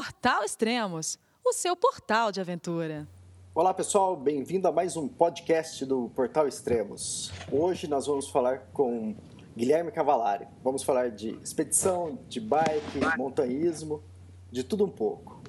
[0.00, 3.06] Portal Extremos, o seu portal de aventura.
[3.54, 7.30] Olá pessoal, bem-vindo a mais um podcast do Portal Extremos.
[7.52, 9.14] Hoje nós vamos falar com
[9.54, 10.48] Guilherme Cavalari.
[10.64, 14.02] Vamos falar de expedição, de bike, montanhismo,
[14.50, 15.42] de tudo um pouco.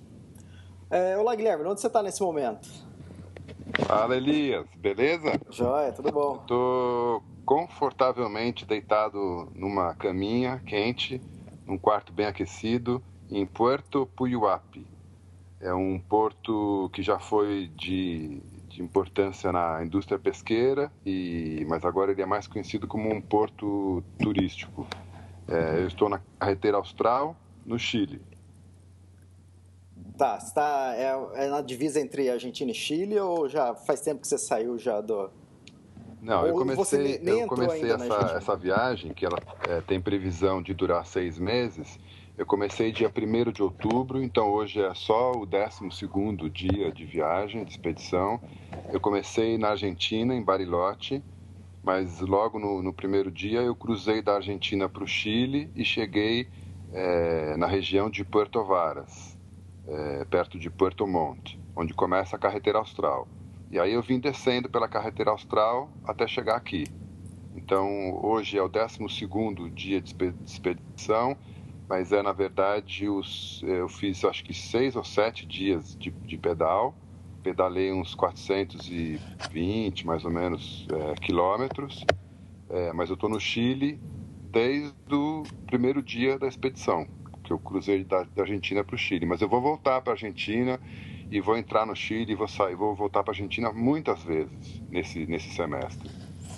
[0.90, 2.68] É, olá Guilherme, onde você está nesse momento?
[3.88, 5.40] Fala Elias, beleza?
[5.50, 6.36] Joia, tudo bom?
[6.42, 11.22] Estou confortavelmente deitado numa caminha quente,
[11.66, 13.02] num quarto bem aquecido,
[13.32, 14.86] em Puerto Puyuapi.
[15.60, 22.12] É um porto que já foi de, de importância na indústria pesqueira, e, mas agora
[22.12, 24.86] ele é mais conhecido como um porto turístico.
[25.48, 28.22] É, eu estou na carreteira austral, no Chile.
[30.18, 34.22] Tá, você tá, é, é, na divisa entre Argentina e Chile ou já faz tempo
[34.22, 35.30] que você saiu já do...
[36.22, 41.04] Não, eu comecei, eu comecei essa, essa viagem, que ela é, tem previsão de durar
[41.06, 42.00] seis meses,
[42.38, 47.64] eu comecei dia 1 de outubro, então hoje é só o 12 dia de viagem,
[47.64, 48.40] de expedição.
[48.92, 51.22] Eu comecei na Argentina, em Bariloche,
[51.84, 56.48] mas logo no, no primeiro dia eu cruzei da Argentina para o Chile e cheguei
[56.94, 59.38] é, na região de Puerto Varas,
[59.88, 63.28] é, perto de Puerto Montt, onde começa a carreteira austral.
[63.70, 66.86] E aí eu vim descendo pela carreteira austral até chegar aqui.
[67.56, 69.00] Então hoje é o 12
[69.74, 71.38] dia de expedição
[71.92, 76.38] mas é na verdade os, eu fiz acho que seis ou sete dias de, de
[76.38, 76.96] pedal,
[77.44, 82.06] pedalei uns 420 mais ou menos é, quilômetros,
[82.70, 84.00] é, mas eu estou no Chile
[84.54, 87.06] desde o primeiro dia da expedição,
[87.44, 90.16] que eu cruzei da, da Argentina para o Chile, mas eu vou voltar para a
[90.16, 90.80] Argentina
[91.30, 94.82] e vou entrar no Chile e vou sair, vou voltar para a Argentina muitas vezes
[94.90, 96.10] nesse nesse semestre.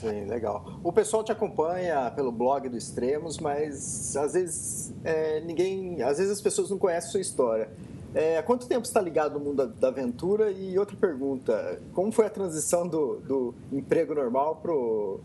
[0.03, 0.79] Sim, legal.
[0.83, 6.33] O pessoal te acompanha pelo blog do Extremos, mas às vezes é, ninguém, às vezes
[6.33, 7.69] as pessoas não conhecem a sua história.
[8.13, 10.51] É, há quanto tempo está ligado no mundo da, da, aventura?
[10.51, 15.19] E outra pergunta, como foi a transição do, do emprego normal para o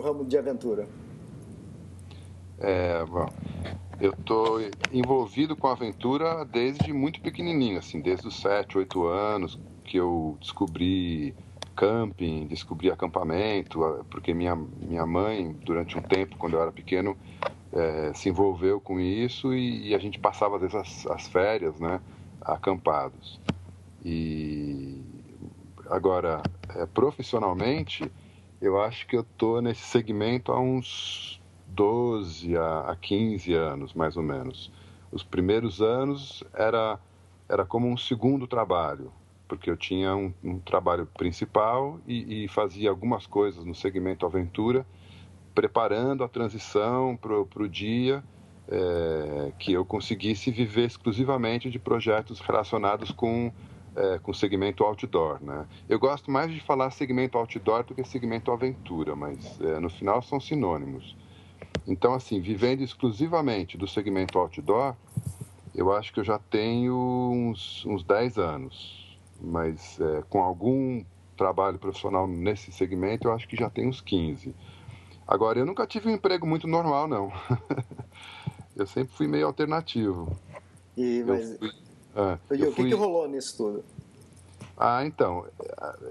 [0.00, 0.86] ramo de aventura?
[2.58, 3.28] É, bom,
[4.00, 4.60] eu estou
[4.92, 10.36] envolvido com a aventura desde muito pequenininho, assim, desde os 7, 8 anos que eu
[10.40, 11.34] descobri
[11.76, 17.16] camping, descobri acampamento, porque minha, minha mãe, durante um tempo, quando eu era pequeno,
[17.72, 21.78] é, se envolveu com isso e, e, a gente passava, às vezes, as, as férias,
[21.78, 22.00] né,
[22.40, 23.38] acampados.
[24.04, 25.00] E
[25.90, 26.42] agora,
[26.74, 28.10] é, profissionalmente,
[28.60, 34.16] eu acho que eu estou nesse segmento há uns 12 a, a 15 anos, mais
[34.16, 34.72] ou menos.
[35.12, 36.98] Os primeiros anos era,
[37.48, 39.12] era como um segundo trabalho
[39.48, 44.86] porque eu tinha um, um trabalho principal e, e, fazia algumas coisas no segmento aventura,
[45.54, 48.22] preparando a transição para o dia
[48.68, 53.52] é, que eu conseguisse viver exclusivamente de projetos relacionados com
[53.94, 55.66] é, com segmento outdoor, né?
[55.88, 60.20] Eu gosto mais de falar segmento outdoor do que segmento aventura, mas é, no final
[60.20, 61.16] são sinônimos.
[61.86, 64.94] Então, assim, vivendo exclusivamente do segmento outdoor,
[65.74, 69.05] eu acho que eu já tenho uns, uns 10 anos
[69.40, 71.04] mas é, com algum
[71.36, 74.54] trabalho profissional nesse segmento, eu acho que já tem uns 15.
[75.26, 77.32] Agora, eu nunca tive um emprego muito normal, não.
[78.76, 80.36] eu sempre fui meio alternativo.
[80.96, 81.58] E, mas...
[81.58, 81.70] Fui,
[82.14, 82.84] é, e o fui...
[82.84, 83.84] que, que rolou nisso tudo?
[84.78, 85.46] Ah, então,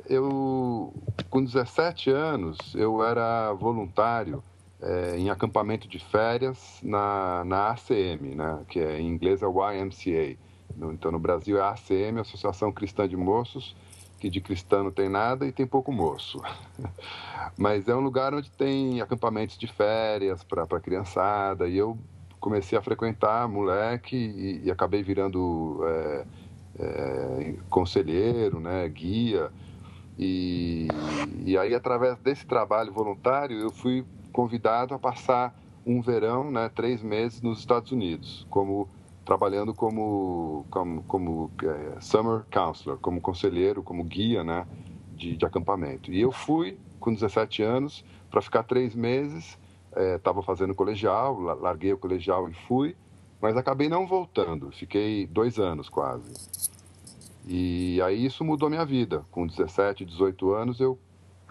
[0.09, 0.91] eu
[1.29, 4.43] com 17 anos eu era voluntário
[4.81, 10.37] é, em acampamento de férias na, na ACM, né, que é, em inglês é YMCA.
[10.77, 13.75] Então, no Brasil é a ACM, Associação Cristã de Moços,
[14.19, 16.41] que de cristã não tem nada e tem pouco moço.
[17.57, 21.97] Mas é um lugar onde tem acampamentos de férias para criançada, e eu
[22.39, 26.25] comecei a frequentar moleque e, e acabei virando é,
[26.79, 29.51] é, conselheiro, né, guia.
[30.17, 30.87] E,
[31.45, 37.01] e aí, através desse trabalho voluntário, eu fui convidado a passar um verão, né, três
[37.01, 38.89] meses nos Estados Unidos, como
[39.25, 44.67] trabalhando como, como, como é, summer counselor, como conselheiro, como guia né,
[45.15, 46.11] de, de acampamento.
[46.11, 49.57] E eu fui com 17 anos para ficar três meses,
[50.15, 52.95] estava é, fazendo colegial, larguei o colegial e fui,
[53.41, 56.31] mas acabei não voltando, fiquei dois anos quase.
[57.47, 59.23] E aí isso mudou minha vida.
[59.31, 60.97] Com 17, 18 anos eu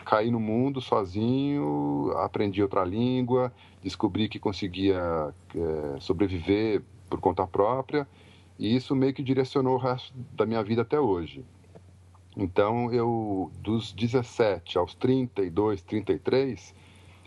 [0.05, 8.06] caí no mundo sozinho, aprendi outra língua, descobri que conseguia é, sobreviver por conta própria,
[8.59, 11.45] e isso meio que direcionou o resto da minha vida até hoje.
[12.37, 16.75] Então, eu dos 17 aos 32, 33,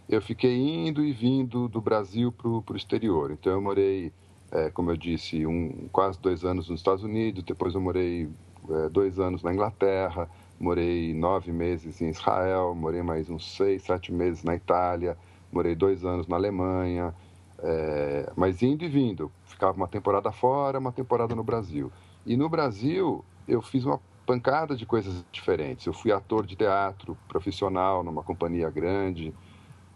[0.10, 3.32] eu fiquei indo e vindo do Brasil para o exterior.
[3.32, 4.12] Então, eu morei
[4.52, 8.30] é, como eu disse, um, quase dois anos nos Estados Unidos, depois eu morei
[8.70, 10.30] é, dois anos na Inglaterra,
[10.60, 15.18] morei nove meses em Israel, morei mais uns seis, sete meses na Itália,
[15.52, 17.14] morei dois anos na Alemanha,
[17.60, 19.32] é, mas indo e vindo.
[19.58, 21.92] Ficava uma temporada fora, uma temporada no Brasil.
[22.24, 25.88] E no Brasil, eu fiz uma pancada de coisas diferentes.
[25.88, 29.34] Eu fui ator de teatro profissional numa companhia grande,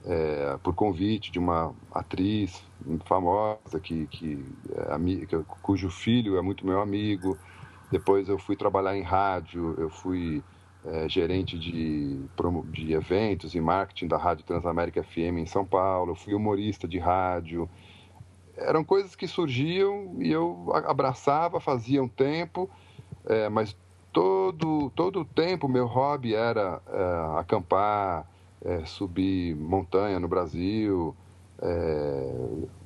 [0.04, 2.64] é, por convite de uma atriz
[3.06, 7.38] famosa que, que é, cujo filho é muito meu amigo.
[7.92, 10.44] Depois eu fui trabalhar em rádio, eu fui
[10.84, 12.20] é, gerente de,
[12.72, 16.98] de eventos e marketing da Rádio Transamérica FM em São Paulo, eu fui humorista de
[16.98, 17.70] rádio.
[18.62, 22.70] Eram coisas que surgiam e eu abraçava, fazia um tempo,
[23.26, 23.76] é, mas
[24.12, 28.26] todo, todo o tempo meu hobby era é, acampar,
[28.64, 31.16] é, subir montanha no Brasil,
[31.62, 32.34] é,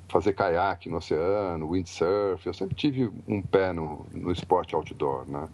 [0.09, 2.45] fazer caiaque no oceano, windsurf.
[2.45, 5.49] Eu sempre tive um pé no, no esporte outdoor, né?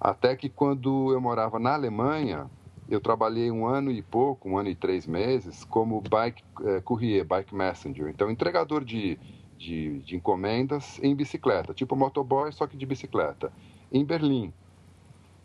[0.00, 2.50] Até que quando eu morava na Alemanha,
[2.94, 7.24] eu trabalhei um ano e pouco, um ano e três meses, como bike é, courier,
[7.24, 8.08] bike messenger.
[8.08, 9.18] Então, entregador de,
[9.56, 13.52] de, de encomendas em bicicleta, tipo motoboy, só que de bicicleta,
[13.90, 14.54] em Berlim.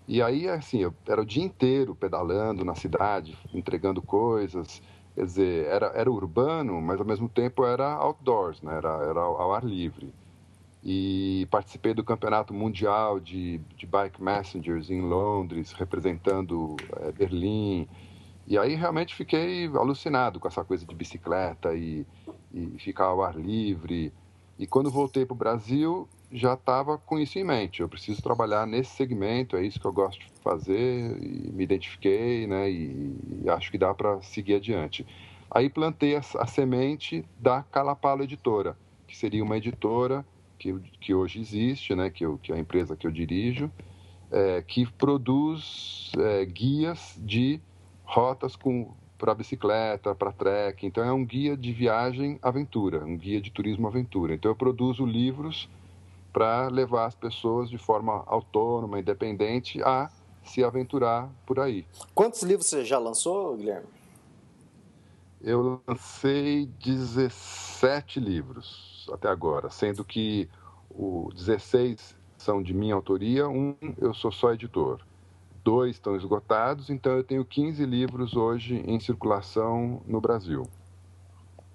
[0.07, 4.81] E aí, assim, eu era o dia inteiro pedalando na cidade, entregando coisas.
[5.15, 8.75] Quer dizer, era, era urbano, mas ao mesmo tempo era outdoors, né?
[8.77, 10.15] era, era ao ar livre
[10.83, 17.88] e participei do campeonato mundial de, de bike messengers em Londres, representando é, Berlim.
[18.45, 22.06] E aí realmente fiquei alucinado com essa coisa de bicicleta e,
[22.53, 24.13] e ficar ao ar livre.
[24.57, 27.81] E quando voltei para o Brasil, já estava com isso em mente.
[27.81, 31.21] Eu preciso trabalhar nesse segmento, é isso que eu gosto de fazer.
[31.21, 32.69] E me identifiquei, né?
[32.69, 35.06] E, e acho que dá para seguir adiante.
[35.51, 38.77] Aí plantei a, a semente da Calapalo Editora,
[39.07, 40.25] que seria uma editora
[40.57, 43.71] que, que hoje existe, né, que, eu, que é a empresa que eu dirijo,
[44.31, 47.62] é, que produz é, guias de
[48.04, 48.57] rotas
[49.18, 50.86] para bicicleta, para trek.
[50.86, 54.33] Então, é um guia de viagem aventura, um guia de turismo aventura.
[54.33, 55.69] Então, eu produzo livros
[56.33, 60.09] para levar as pessoas de forma autônoma, independente, a
[60.44, 61.86] se aventurar por aí.
[62.13, 63.88] Quantos livros você já lançou, Guilherme?
[65.42, 70.50] Eu lancei 17 livros até agora, sendo que
[70.89, 75.00] o 16 são de minha autoria, um eu sou só editor.
[75.63, 80.63] Dois estão esgotados, então eu tenho 15 livros hoje em circulação no Brasil.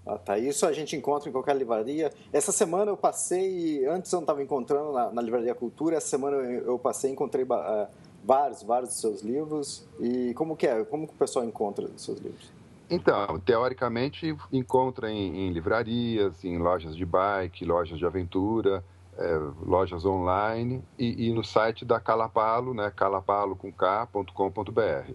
[0.05, 0.39] Ah, tá.
[0.39, 2.13] Isso a gente encontra em qualquer livraria.
[2.33, 6.37] Essa semana eu passei, antes eu não estava encontrando na, na, Livraria Cultura, essa semana
[6.37, 7.87] eu, passei e encontrei uh,
[8.25, 9.87] vários, vários dos seus livros.
[10.01, 10.83] E como que é?
[10.85, 12.51] Como que o pessoal encontra os seus livros?
[12.93, 18.85] Então, teoricamente, encontra em, em livrarias, em lojas de bike, lojas de aventura,
[19.17, 19.35] é,
[19.65, 25.13] lojas online e, e, no site da Calapalo, né, calapalo.com.br.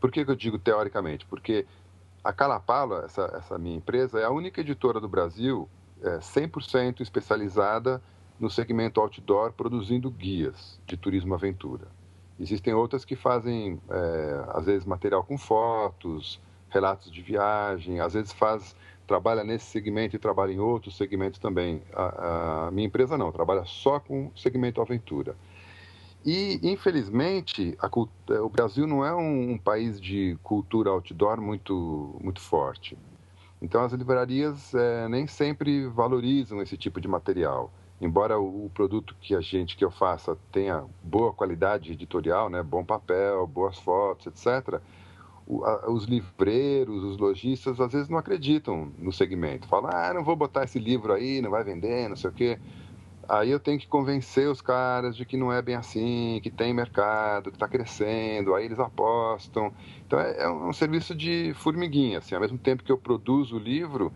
[0.00, 1.26] Por que, que, eu digo teoricamente?
[1.26, 1.66] Porque
[2.22, 5.68] a Calapalo, essa, essa minha empresa, é a única editora do Brasil
[6.04, 8.00] é, 100% especializada
[8.38, 11.88] no segmento outdoor, produzindo guias de turismo aventura.
[12.38, 16.40] Existem outras que fazem, é, às vezes, material com fotos,
[16.76, 18.76] relatos de viagem, às vezes faz
[19.06, 21.80] trabalha nesse segmento e trabalha em outros segmentos também.
[21.94, 25.36] A, a minha empresa não, trabalha só com segmento aventura.
[26.24, 27.88] E, infelizmente, a,
[28.42, 32.98] o Brasil não é um, um, país de cultura outdoor muito, muito forte.
[33.62, 37.72] Então, as livrarias é, nem sempre valorizam esse tipo de material.
[38.00, 42.62] Embora o, o, produto que a gente, que eu faça, tenha boa qualidade editorial, né,
[42.62, 44.80] bom papel, boas fotos, etc.,
[45.46, 49.68] os livreiros, os lojistas, às vezes não acreditam no segmento.
[49.68, 52.58] Falam, ah, não vou botar esse livro aí, não vai vender, não sei o quê.
[53.28, 56.72] Aí eu tenho que convencer os caras de que não é bem assim, que tem
[56.72, 59.72] mercado, que está crescendo, aí eles apostam.
[60.06, 62.34] Então é, é um serviço de formiguinha, assim.
[62.34, 64.12] Ao mesmo tempo que eu produzo o livro,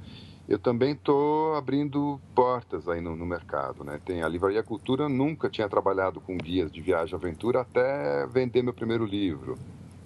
[0.48, 4.00] eu também estou abrindo portas aí no, no, mercado, né?
[4.04, 8.62] Tem a Livraria Cultura, nunca tinha trabalhado com guias de viagem e aventura até vender
[8.62, 9.56] meu primeiro livro.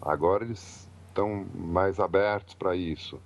[0.01, 3.21] Agora eles estão mais abertos para isso.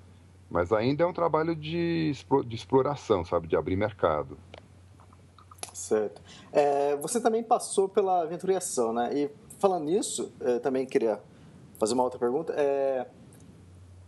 [0.51, 2.13] Mas ainda é um trabalho de,
[2.47, 3.49] de exploração, sabe?
[3.49, 4.39] De abrir mercado.
[5.73, 6.23] Certo.
[6.53, 9.11] É, você também passou pela aventuriação, né?
[9.13, 11.21] E falando nisso, também queria
[11.79, 12.53] fazer uma outra pergunta.
[12.57, 13.07] É,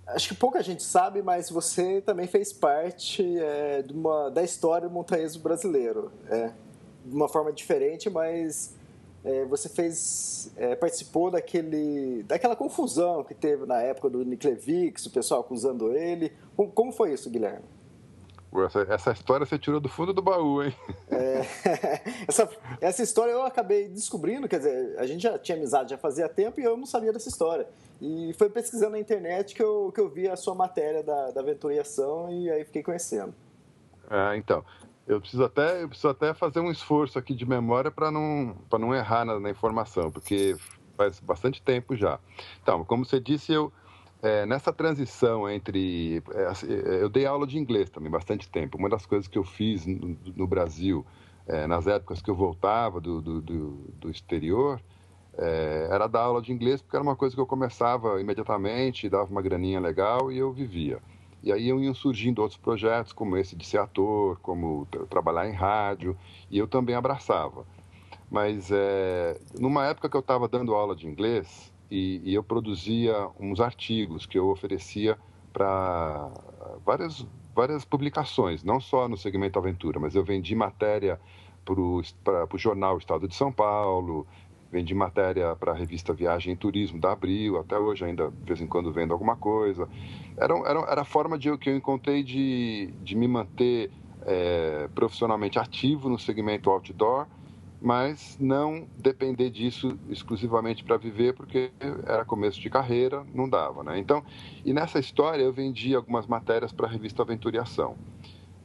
[0.08, 4.88] acho que pouca gente sabe, mas você também fez parte é, de uma, da história
[4.88, 6.10] do montanhismo brasileiro.
[6.28, 6.52] É,
[7.04, 8.79] de uma forma diferente, mas é,
[9.44, 15.40] você fez, é, participou daquele, daquela confusão que teve na época do Niklevix, o pessoal
[15.40, 16.32] acusando ele.
[16.56, 17.64] Como, como foi isso, Guilherme?
[18.66, 20.74] Essa, essa, história você tirou do fundo do baú, hein?
[21.08, 21.42] É,
[22.26, 22.48] essa,
[22.80, 26.60] essa história eu acabei descobrindo, quer dizer, a gente já tinha amizade já fazia tempo
[26.60, 27.68] e eu não sabia dessa história.
[28.00, 31.42] E foi pesquisando na internet que eu, que eu vi a sua matéria da, da
[31.80, 33.32] Ação e aí fiquei conhecendo.
[34.10, 34.64] É, então,
[35.06, 38.94] eu preciso até, eu preciso até fazer um esforço aqui de memória para não, não
[38.94, 40.56] errar na, na informação, porque
[40.96, 42.18] faz bastante tempo já.
[42.62, 43.72] Então, como você disse, eu
[44.22, 46.22] é, nessa transição entre.
[46.34, 48.76] É, assim, é, eu dei aula de inglês também bastante tempo.
[48.76, 51.04] Uma das coisas que eu fiz no, no Brasil,
[51.46, 54.80] é, nas épocas que eu voltava do, do, do, do exterior,
[55.38, 59.30] é, era dar aula de inglês, porque era uma coisa que eu começava imediatamente, dava
[59.30, 61.00] uma graninha legal e eu vivia.
[61.42, 66.16] E aí iam surgindo outros projetos, como esse de ser ator, como trabalhar em rádio,
[66.50, 67.66] e eu também abraçava.
[68.30, 73.28] Mas é, numa época que eu estava dando aula de inglês, e, e eu produzia
[73.38, 75.18] uns artigos que eu oferecia
[75.52, 76.30] para
[76.84, 81.20] várias, várias publicações, não só no segmento aventura, mas eu vendi matéria
[81.64, 84.26] para o jornal Estado de São Paulo,
[84.70, 88.60] vendi matéria para a revista Viagem e Turismo da Abril, até hoje ainda de vez
[88.60, 89.88] em quando vendo alguma coisa.
[90.36, 93.90] Era, era, era a forma de, que eu encontrei de, de me manter
[94.22, 97.26] é, profissionalmente ativo no segmento outdoor
[97.80, 101.72] mas não depender disso exclusivamente para viver, porque
[102.04, 103.98] era começo de carreira, não dava, né?
[103.98, 104.22] Então,
[104.64, 107.96] e nessa história eu vendi algumas matérias para a revista Aventuriação.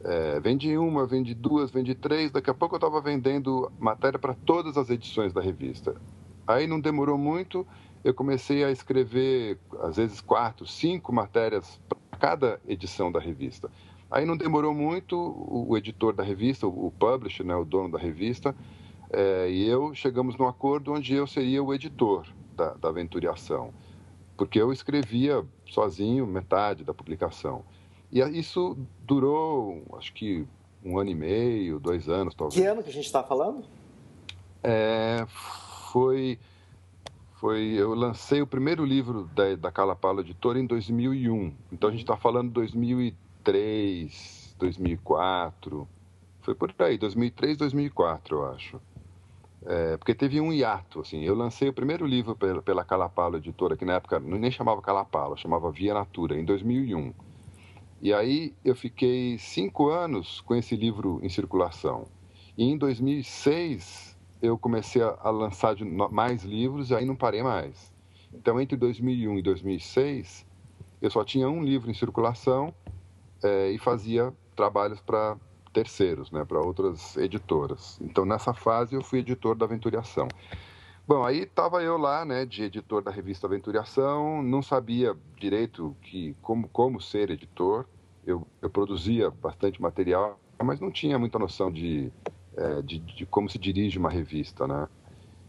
[0.04, 4.34] É, vendi uma, vendi duas, vendi três, daqui a pouco eu estava vendendo matéria para
[4.34, 5.96] todas as edições da revista.
[6.46, 7.66] Aí não demorou muito,
[8.04, 13.70] eu comecei a escrever, às vezes, quatro, cinco matérias para cada edição da revista.
[14.10, 17.98] Aí não demorou muito, o, editor da revista, o, o publisher, né, o dono da
[17.98, 18.54] revista,
[19.10, 23.74] é, e eu chegamos num acordo onde eu seria o editor da, da Aventuriação,
[24.36, 27.64] porque eu escrevia sozinho metade da publicação.
[28.10, 30.46] E isso durou, acho que
[30.84, 32.60] um ano e meio, dois anos, talvez.
[32.60, 33.64] Que ano que a gente está falando?
[34.62, 35.26] É,
[35.92, 36.38] foi,
[37.34, 41.52] foi, eu lancei o primeiro livro da, da Calapalo Editora em 2001.
[41.72, 45.88] Então a gente está falando 2003, 2004.
[46.42, 48.80] Foi por aí, 2003, 2004, eu acho.
[49.64, 51.24] É, porque teve um hiato, assim.
[51.24, 55.36] Eu lancei o primeiro livro pela, pela Calapalo Editora, que na época nem chamava Calapalo,
[55.36, 57.12] chamava Via Natura, em 2001.
[58.00, 62.06] E aí eu fiquei cinco anos com esse livro em circulação.
[62.56, 65.76] E em 2006 eu comecei a, lançar
[66.10, 67.92] mais livros e aí não parei mais.
[68.32, 70.46] Então entre 2001 e 2006
[71.00, 72.74] eu só tinha um livro em circulação
[73.42, 75.36] é, e fazia trabalhos para
[75.72, 77.98] terceiros, né, para outras editoras.
[78.00, 80.26] Então, nessa fase, eu fui editor da Aventuriação.
[81.08, 86.34] Bom, aí estava eu lá, né, de editor da revista Aventuriação, não sabia direito que
[86.42, 87.86] como, como ser editor.
[88.26, 92.10] Eu, eu produzia bastante material, mas não tinha muita noção de,
[92.56, 94.88] é, de, de, como se dirige uma revista, né?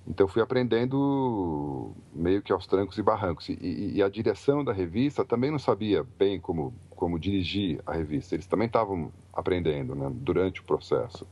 [0.08, 3.50] Então fui aprendendo meio que aos trancos e barrancos.
[3.50, 8.36] E, e, a direção da revista também não sabia bem como, como dirigir a revista.
[8.36, 11.28] Eles também estavam aprendendo né, durante o processo.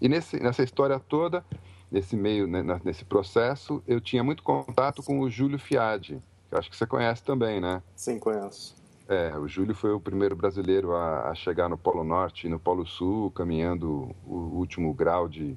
[0.00, 1.44] E nesse, nessa história toda,
[1.92, 6.70] nesse meio, né, nesse processo, eu tinha muito contato com o Júlio Fiade, que acho
[6.70, 7.82] que você conhece também, né?
[7.94, 8.74] Sim, conheço.
[9.06, 12.58] É, o Júlio foi o primeiro brasileiro a, a chegar no Polo Norte e no
[12.58, 15.54] Polo Sul, caminhando o último grau de,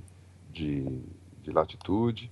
[0.52, 1.02] de,
[1.42, 2.30] de latitude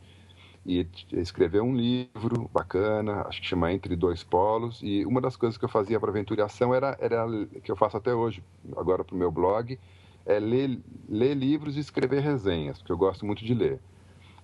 [0.65, 5.57] e escreveu um livro bacana, acho que chama Entre Dois Polos, e uma das coisas
[5.57, 7.25] que eu fazia para aventuriação era, era
[7.63, 8.43] que eu faço até hoje,
[8.75, 9.77] agora para o meu blog,
[10.25, 13.79] é ler, ler livros e escrever resenhas, porque eu gosto muito de ler.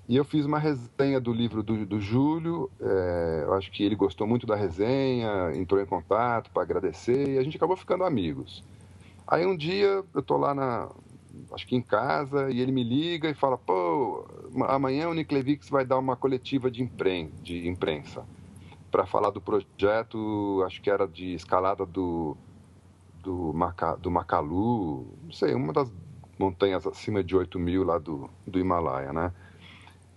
[0.09, 3.93] E eu fiz uma resenha do livro do, do Júlio, é, eu acho que ele
[3.93, 8.63] gostou muito da resenha, entrou em contato para agradecer, e a gente acabou ficando amigos.
[9.27, 10.89] Aí um dia eu estou lá na,
[11.53, 14.25] acho que em casa, e ele me liga e fala: pô,
[14.67, 18.25] amanhã o Niklevix vai dar uma coletiva de, impren de imprensa
[18.89, 22.35] para falar do projeto, acho que era de escalada do,
[23.21, 25.93] do, Maca, do Macalu, não sei, uma das
[26.39, 29.31] montanhas acima de 8 mil lá do, do Himalaia, né?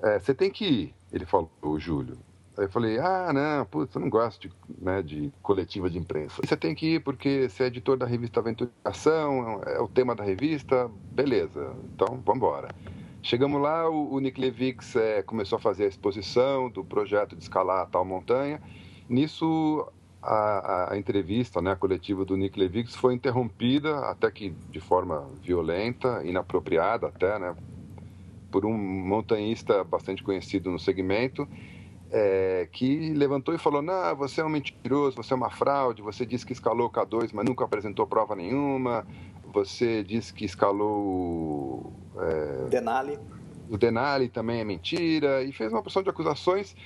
[0.02, 2.18] É, você tem que ir, ele falou, o Júlio.
[2.58, 6.42] Aí eu falei, ah, não, putz, eu não gosto de, né, de coletiva de imprensa.
[6.44, 10.22] Você tem que ir porque você é editor da revista Aventuração, é o tema da
[10.22, 12.68] revista, beleza, então vamos embora.
[13.22, 17.42] Chegamos lá, o, o Nick Levix é, começou a fazer a exposição do projeto de
[17.42, 18.60] escalar a tal montanha.
[19.08, 19.86] Nisso,
[20.20, 25.26] a, a, entrevista, né, a coletiva do Nick Levix foi interrompida, até que de forma
[25.40, 27.54] violenta, inapropriada até, né,
[28.52, 31.48] por um montanhista bastante conhecido no segmento,
[32.10, 36.26] é, que levantou e falou: Não, você é um mentiroso, você é uma fraude, você
[36.26, 39.06] disse que escalou o K2, mas nunca apresentou prova nenhuma,
[39.52, 43.18] você disse que escalou é, Denali.
[43.70, 46.76] O Denali também é mentira, e fez uma porção de acusações.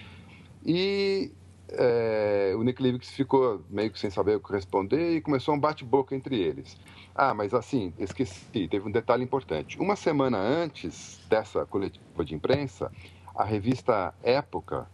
[0.65, 1.33] E
[1.69, 5.59] é, o Nick Livix ficou meio que sem saber o que responder e começou um
[5.59, 6.79] bate-boca entre eles.
[7.19, 9.79] Ah, mas assim, esqueci, teve um detalhe importante.
[9.81, 12.93] Uma semana antes dessa coletiva de imprensa,
[13.35, 14.87] a revista Época,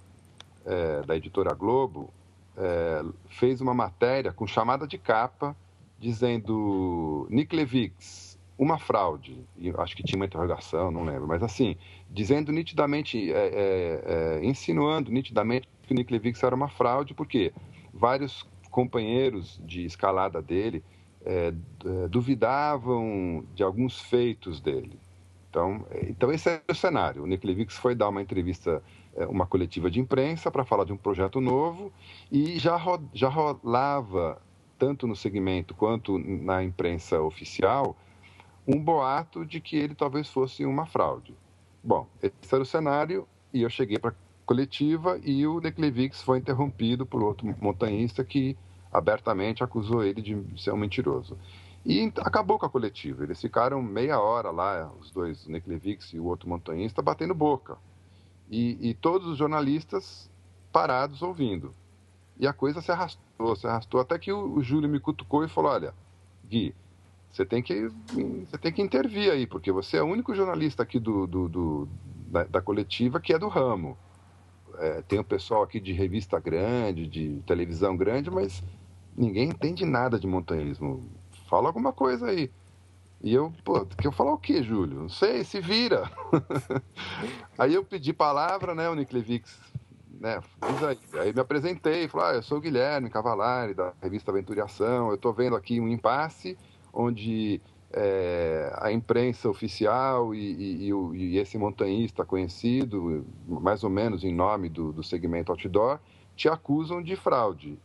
[0.65, 2.15] é, da editora Globo,
[2.57, 5.57] é, fez uma matéria com chamada de capa
[5.99, 9.45] dizendo Nick Levix, uma fraude.
[9.57, 11.77] E acho que tinha uma interrogação, não lembro, mas assim,
[12.09, 17.53] dizendo nitidamente, é, é, é insinuando nitidamente que o Nick Levix era uma fraude, porque
[17.93, 20.85] vários companheiros de escalada dele
[21.25, 21.53] é,
[21.85, 24.99] é, duvidavam de alguns feitos dele.
[25.49, 27.23] Então, então esse é o cenário.
[27.23, 28.83] O Nick Levix foi dar uma entrevista
[29.15, 31.93] é, uma coletiva de imprensa para falar de um projeto novo
[32.31, 34.41] e já, ro já rolava,
[34.79, 37.97] tanto no segmento quanto na imprensa oficial,
[38.67, 41.35] um boato de que ele talvez fosse uma fraude.
[41.85, 44.15] Bom, esse era o cenário e eu cheguei para a
[44.47, 48.57] coletiva e o Declevix foi interrompido por outro montanhista que
[48.93, 51.39] abertamente acusou ele de ser um mentiroso.
[51.85, 53.25] E acabou com a coletiva.
[53.25, 57.77] Eles ficaram meia hora lá, os dois, o Neclevix e o outro montanhista, batendo boca.
[58.51, 60.31] E, e, todos os jornalistas
[60.71, 61.75] parados ouvindo.
[62.39, 65.49] E a coisa se arrastou, se arrastou, até que o, o Júlio me cutucou e
[65.49, 65.95] falou: Olha,
[66.47, 66.75] Gui,
[67.33, 67.89] você tem que,
[68.47, 71.89] você tem que intervir aí, porque você é o único jornalista aqui do, do, do
[72.27, 73.97] da, da, coletiva que é do ramo.
[74.79, 78.63] É, tem o pessoal aqui de revista grande, de televisão grande, mas
[79.17, 81.09] ninguém entende nada de montanhismo.
[81.49, 82.51] Fala alguma coisa aí.
[83.23, 85.03] E eu, pô, que eu falar o quê, Júlio?
[85.03, 86.11] Não sei, se vira.
[87.57, 89.61] aí eu pedi palavra, né, o Niklevix,
[90.21, 91.21] né, aí.
[91.21, 95.33] Aí me apresentei, falei, ah, eu sou o Guilherme Cavalari, da revista Aventuriação, eu estou
[95.33, 96.59] vendo aqui um impasse
[96.93, 97.61] onde
[97.93, 104.69] é, a imprensa oficial e, e, e, esse montanhista conhecido, mais ou menos em nome
[104.69, 106.01] do, do segmento outdoor,
[106.35, 107.79] te acusam de fraude.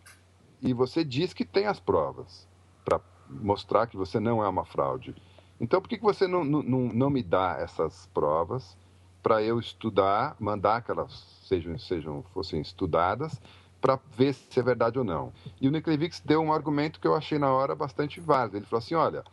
[0.61, 2.47] E você diz que tem as provas
[2.83, 5.15] para mostrar que você não é uma fraude.
[5.59, 8.77] Então, por que, que você não, não, não me dá essas provas
[9.21, 11.11] para eu estudar, mandar que elas
[11.43, 13.41] sejam, sejam fossem estudadas,
[13.81, 15.33] para ver se é verdade ou não?
[15.59, 18.57] E o Niklevix deu um argumento que eu achei na hora bastante válido.
[18.57, 19.23] Ele falou assim: olha,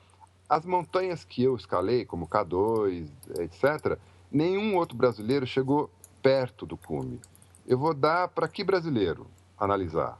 [0.48, 3.08] as montanhas que eu escalei, como K2,
[3.38, 3.98] etc.,
[4.30, 5.90] nenhum outro brasileiro chegou
[6.22, 7.20] perto do cume.
[7.66, 9.26] Eu vou dar para que brasileiro
[9.58, 10.18] analisar?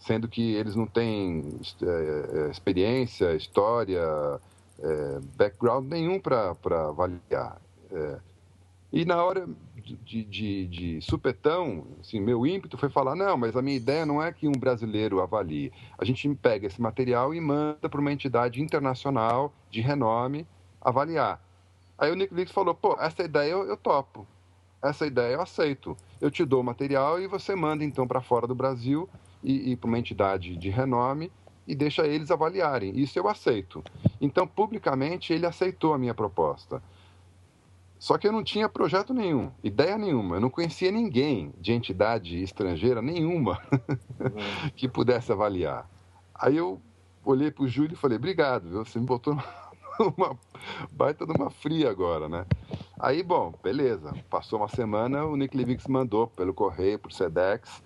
[0.00, 4.02] Sendo que eles não têm é, experiência, história,
[4.82, 6.56] é, background nenhum para
[6.88, 7.60] avaliar.
[7.92, 8.18] É,
[8.92, 13.62] e na hora de, de, de, supetão, assim, meu ímpeto foi falar: não, mas a
[13.62, 15.72] minha ideia não é que um brasileiro avalie.
[15.96, 20.46] A gente pega esse material e manda para uma entidade internacional de renome
[20.80, 21.40] avaliar.
[21.96, 24.26] Aí o Nick Vix falou: pô, essa ideia eu, eu topo.
[24.82, 25.96] Essa ideia eu aceito.
[26.20, 29.08] Eu te dou o material e você manda então para fora do Brasil
[29.42, 31.30] e, e para uma entidade de renome
[31.66, 32.98] e deixa eles avaliarem.
[32.98, 33.82] Isso eu aceito.
[34.20, 36.82] Então, publicamente, ele aceitou a minha proposta.
[37.98, 40.36] Só que eu não tinha projeto nenhum, ideia nenhuma.
[40.36, 43.60] Eu não conhecia ninguém de entidade estrangeira nenhuma
[44.74, 45.88] que pudesse avaliar.
[46.34, 46.80] Aí eu
[47.22, 49.36] olhei para o Júlio e falei: obrigado, você me botou
[49.98, 50.38] uma
[50.90, 52.46] baita de uma fria agora, né?
[52.98, 54.14] Aí, bom, beleza.
[54.30, 57.82] Passou uma semana, o Nick Livix mandou pelo correio, por Sedex,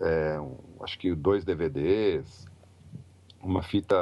[0.00, 2.46] é, um, acho que dois DVDs,
[3.40, 3.96] uma fita,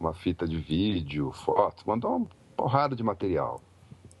[0.00, 3.60] uma fita de vídeo, fotos, mandou uma porrada de material.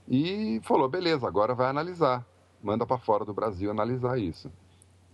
[0.08, 2.26] E falou: beleza, agora vai analisar.
[2.62, 4.52] Manda para fora do Brasil analisar isso.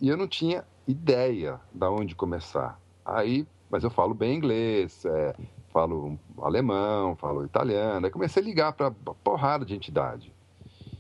[0.01, 2.81] E eu não tinha ideia da onde começar.
[3.05, 5.35] Aí, mas eu falo bem inglês, é,
[5.73, 8.07] falo alemão, falo italiano.
[8.07, 10.33] Aí comecei a ligar para porrada de entidade.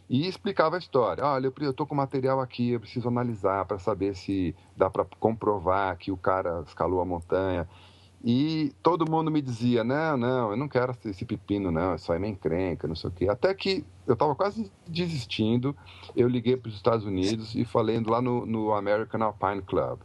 [0.08, 1.24] E explicava a história.
[1.24, 5.96] Olha, eu estou com material aqui, eu preciso analisar para saber se dá para comprovar
[5.98, 7.68] que o cara escalou a montanha.
[8.24, 12.32] E todo mundo me dizia: não, não, eu não quero esse pepino, não, é meio
[12.32, 13.28] encrenca, não sei o quê.
[13.28, 15.76] Até que eu estava quase desistindo,
[16.16, 20.00] eu liguei para os Estados Unidos e falei lá no, no, American Alpine Club.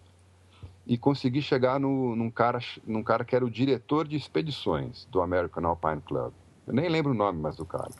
[0.85, 5.21] E consegui chegar no, num, cara, num cara que era o diretor de expedições do
[5.21, 6.33] American Alpine Club.
[6.67, 7.91] Eu nem lembro o nome mais do cara.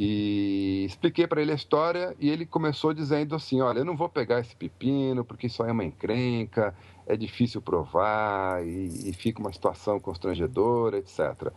[0.00, 4.08] E expliquei para ele a história e ele começou dizendo assim: Olha, eu não vou
[4.08, 6.72] pegar esse pepino porque isso aí é uma encrenca,
[7.04, 11.52] é difícil provar e, e fica uma situação constrangedora, etc.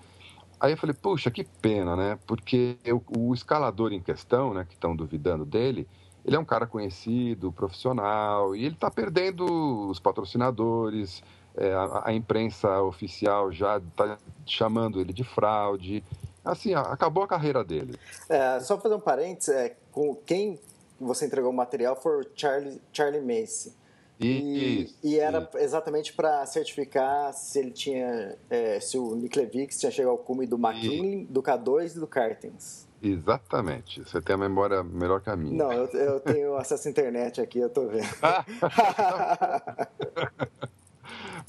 [0.60, 2.18] Aí eu falei: Puxa, que pena, né?
[2.26, 5.88] Porque eu, o escalador em questão, né, que estão duvidando dele,
[6.26, 9.46] ele é um cara conhecido, profissional, e ele está perdendo
[9.88, 11.22] os patrocinadores,
[11.56, 16.04] é, a, a, imprensa oficial já está chamando ele de fraude.
[16.44, 17.98] Assim, acabou a carreira dele.
[18.28, 20.60] É, só fazer um parênteses, é, com quem
[21.00, 23.74] você entregou o material foi o Charlie, Charlie Macy.
[24.20, 25.58] E, isso, e era isso.
[25.58, 30.46] exatamente para certificar se ele tinha, é, se o Nick Levix tinha chegado ao cume
[30.46, 32.88] do McKinley, do K2 e do Cartens.
[33.02, 34.04] Exatamente.
[34.04, 35.58] Você tem a memória melhor que a minha.
[35.58, 38.06] Não, eu, eu tenho acesso à internet aqui, eu tô vendo.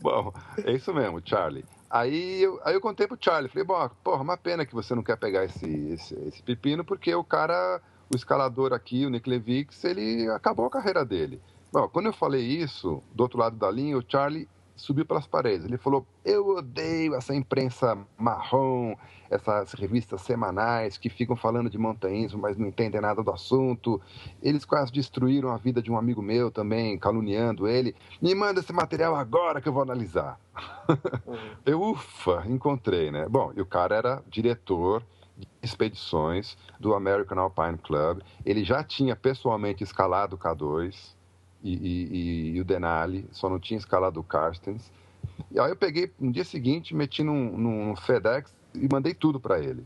[0.01, 0.33] Bom,
[0.65, 1.67] é isso mesmo, Charlie.
[1.93, 5.03] Aí eu, aí eu contei pro Charlie, falei, bom, porra, uma pena que você não
[5.03, 9.85] quer pegar esse, esse, esse pepino, porque o cara, o escalador aqui, o Nick Levix,
[9.85, 11.39] ele acabou a carreira dele.
[11.71, 15.67] Bom, quando eu falei isso, do outro lado da linha, o Charlie subiu pelas paredes.
[15.67, 18.95] Ele falou: Eu odeio essa imprensa marrom,
[19.31, 24.01] essas revistas semanais que ficam falando de montanhismo, mas não entendem nada do assunto.
[24.43, 27.95] Eles quase destruíram a vida de um amigo meu também, caluniando ele.
[28.21, 30.39] Me manda esse material agora que eu vou analisar.
[31.27, 31.37] Uhum.
[31.65, 33.27] eu, ufa, encontrei, né?
[33.29, 35.03] Bom, e o cara era diretor
[35.37, 38.21] de expedições do American Alpine Club.
[38.45, 41.15] Ele já tinha pessoalmente escalado o K2
[41.63, 44.91] e, e, e, o Denali, só não tinha escalado o Carstens.
[45.51, 49.61] E aí eu peguei no dia seguinte, meti num, num FedEx e mandei tudo para
[49.61, 49.85] ele.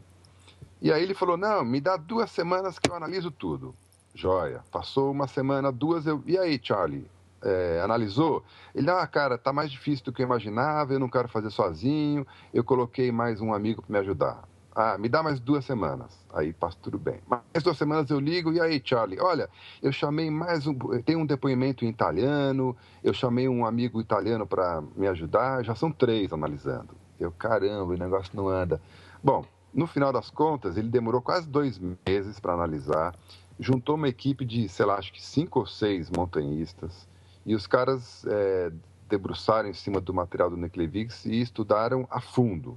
[0.81, 3.75] E aí ele falou: Não, me dá duas semanas que eu analiso tudo.
[4.15, 4.62] Joia.
[4.71, 6.23] Passou uma semana, duas, eu.
[6.27, 7.07] E aí, Charlie?
[7.43, 8.43] É, analisou?
[8.75, 12.27] Ele, ah, cara, tá mais difícil do que eu imaginava, eu não quero fazer sozinho,
[12.53, 14.43] eu coloquei mais um amigo para me ajudar.
[14.79, 16.23] Ah, me dá mais duas semanas.
[16.35, 17.19] Aí passa tudo bem.
[17.27, 19.19] Mais duas semanas eu ligo, e aí, Charlie?
[19.19, 19.49] Olha,
[19.83, 20.75] eu chamei mais um.
[21.03, 25.91] Tem um depoimento em italiano, eu chamei um amigo italiano para me ajudar, já são
[25.91, 26.95] três analisando.
[27.19, 28.79] Eu, caramba, o negócio não anda.
[29.25, 33.15] Bom, no final das contas, ele demorou quase dois meses para analisar,
[33.59, 37.09] juntou uma equipe de, sei lá, acho que cinco ou seis montanhistas,
[37.47, 38.71] e os caras é,
[39.09, 42.77] debruçaram em cima do material do Neclevix e estudaram a fundo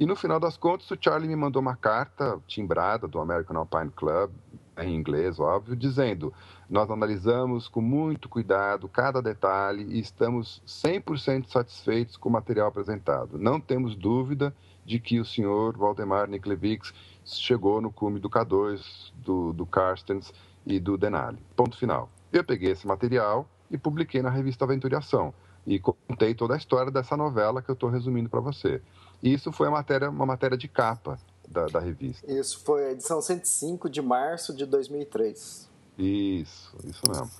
[0.00, 3.90] e no final das contas, o Charlie me mandou uma carta timbrada do American Alpine
[3.90, 4.30] Club,
[4.78, 6.32] em inglês, óbvio, dizendo:
[6.70, 13.38] Nós analisamos com muito cuidado cada detalhe e estamos 100% satisfeitos com o material apresentado.
[13.38, 19.52] Não temos dúvida de que o senhor Valdemar Niklevix chegou no cume do K2, do,
[19.52, 20.32] do Carstens
[20.64, 21.44] e do Denali.
[21.54, 22.08] Ponto final.
[22.32, 25.34] Eu peguei esse material e publiquei na revista Aventuriação
[25.66, 28.80] e contei toda a história dessa novela que eu estou resumindo para você.
[29.22, 32.30] Isso foi uma matéria, uma matéria de capa da, da revista.
[32.30, 35.68] Isso foi a edição 105 de março de 2003.
[35.98, 37.30] Isso, isso mesmo.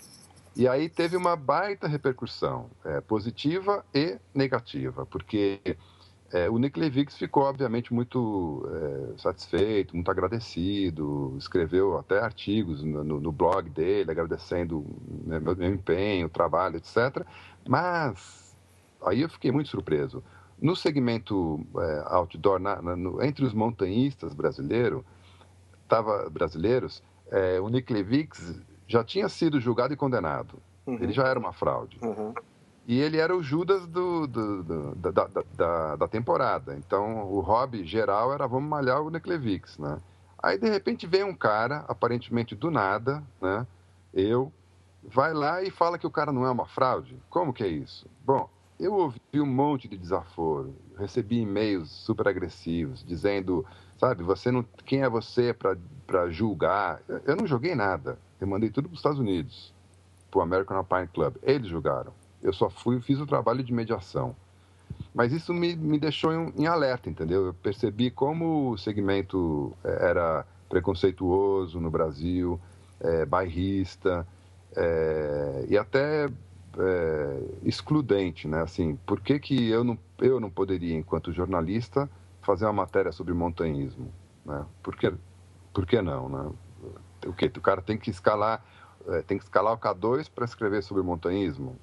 [0.56, 5.60] E aí teve uma baita repercussão, é, positiva e negativa, porque
[6.32, 13.02] é, o Nick Levix ficou, obviamente, muito é, satisfeito, muito agradecido, escreveu até artigos no,
[13.02, 14.84] no blog dele, agradecendo
[15.24, 17.24] né, meu, meu empenho, trabalho, etc.
[17.66, 18.54] Mas
[19.02, 20.22] aí eu fiquei muito surpreso.
[20.60, 25.04] No segmento é, outdoor, na, na, no, entre os montanhistas brasileiro,
[25.88, 30.60] tava, brasileiros, é, o Nick Levix já tinha sido julgado e condenado.
[30.86, 30.98] Uhum.
[31.00, 31.98] Ele já era uma fraude.
[32.02, 32.34] Uhum.
[32.86, 36.76] E ele era o Judas do, do, do, da, da, da, da, temporada.
[36.76, 39.98] Então, o hobby geral era vamos malhar o Nick Levix, né?
[40.42, 43.66] Aí, de repente, vem um cara, aparentemente do nada, né?
[44.12, 44.52] Eu,
[45.04, 47.16] vai lá e fala que o cara não é uma fraude.
[47.28, 48.06] Como que é isso?
[48.24, 48.48] Bom,
[48.80, 53.64] eu ouvi um monte de desaforo, recebi e-mails super agressivos dizendo,
[53.98, 55.54] sabe, você não, quem é você
[56.06, 57.00] para julgar?
[57.26, 58.18] Eu não joguei nada.
[58.40, 59.72] Eu mandei tudo para os Estados Unidos,
[60.30, 61.36] para o American Alpine Club.
[61.42, 62.12] Eles julgaram.
[62.42, 64.34] Eu só fui, fiz o trabalho de mediação.
[65.14, 67.46] Mas isso me, me deixou em, em alerta, entendeu?
[67.46, 72.58] Eu percebi como o segmento eh, era preconceituoso no Brasil,
[73.00, 74.26] é, bairrista,
[74.74, 76.28] é, e até
[76.78, 78.62] é, excludente, né?
[78.62, 82.08] Assim, por que, que eu, não, eu não poderia, enquanto jornalista,
[82.42, 84.12] fazer uma matéria sobre montanhismo?
[84.44, 84.64] Né?
[84.82, 85.12] Por, que,
[85.72, 86.52] por que não, né?
[87.26, 87.46] O que?
[87.46, 88.64] O cara tem que escalar,
[89.08, 91.76] é, tem que escalar o K2 para escrever sobre montanhismo?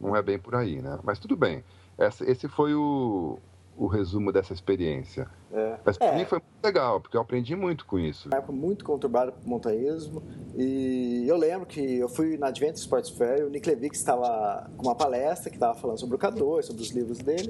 [0.00, 0.98] Não é bem por aí, né?
[1.02, 1.64] Mas tudo bem.
[1.98, 3.38] Esse foi o,
[3.76, 5.28] o resumo dessa experiência.
[5.52, 5.78] É.
[5.84, 6.16] Mas para é.
[6.16, 8.28] mim foi muito legal, porque eu aprendi muito com isso.
[8.28, 10.22] Uma época muito conturbada para o montanhismo.
[10.56, 14.70] E eu lembro que eu fui na Adventure Sports Fair e o Nick Levix estava
[14.76, 17.48] com uma palestra que estava falando sobre o K2, sobre os livros dele.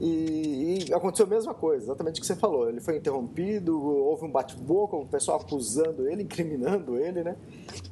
[0.00, 2.68] E, e, aconteceu a mesma coisa, exatamente o que você falou.
[2.68, 7.36] Ele foi interrompido, houve um bate-boca, o pessoal acusando ele, incriminando ele, né?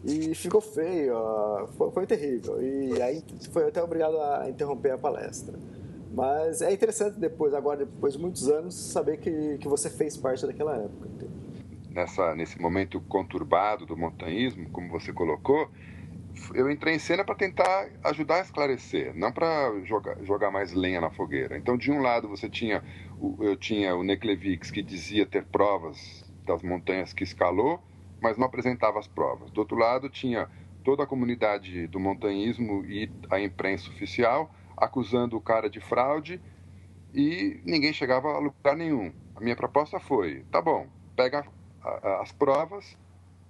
[0.05, 1.15] E ficou feio,
[1.77, 2.61] foi, foi terrível.
[2.61, 5.57] E aí foi até obrigado a interromper a palestra.
[6.11, 10.45] Mas é interessante depois, agora, depois de muitos anos, saber que, que você fez parte
[10.45, 11.09] daquela época.
[11.89, 15.69] Nessa, nesse momento conturbado do montanhismo, como você colocou,
[16.55, 21.01] eu entrei em cena para tentar ajudar a esclarecer, não para jogar, jogar mais lenha
[21.01, 21.57] na fogueira.
[21.57, 22.83] Então, de um lado, você tinha
[23.41, 27.81] eu tinha o Neklevix que dizia ter provas das montanhas que escalou,
[28.21, 29.51] mas não apresentava as provas.
[29.51, 30.49] Do outro lado, tinha
[30.83, 36.41] toda a comunidade do montanhismo e a imprensa oficial acusando o cara de fraude
[37.13, 39.13] e ninguém chegava a lugar nenhum.
[39.35, 41.45] A minha proposta foi: tá bom, pega
[42.21, 42.97] as provas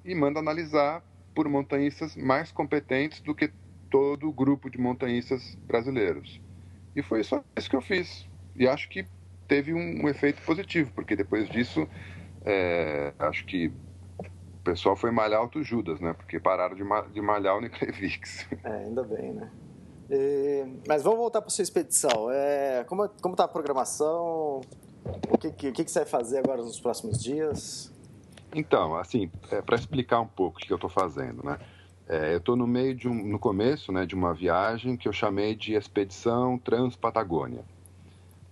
[0.04, 1.02] e manda analisar
[1.34, 3.52] por montanhistas mais competentes do que
[3.90, 6.40] todo o grupo de montanhistas brasileiros.
[6.94, 8.26] E foi só isso que eu fiz.
[8.56, 9.06] E acho que
[9.46, 11.88] teve um, um efeito positivo, porque depois disso,
[12.44, 16.12] é, acho que o pessoal foi malhar o Judas, né?
[16.12, 18.46] Porque pararam de, de malhar o Niclevix.
[18.64, 19.50] É, ainda bem, né?
[20.88, 22.30] Mas vamos voltar para sua expedição.
[22.30, 24.60] É, como está a programação?
[25.30, 27.92] O que, que, que, você vai fazer agora nos próximos dias?
[28.54, 31.58] Então, assim, é, para explicar um pouco o que eu estou fazendo, né?
[32.08, 35.12] É, eu estou no meio de um, no começo, né, de uma viagem que eu
[35.12, 37.64] chamei de expedição Transpatagônia.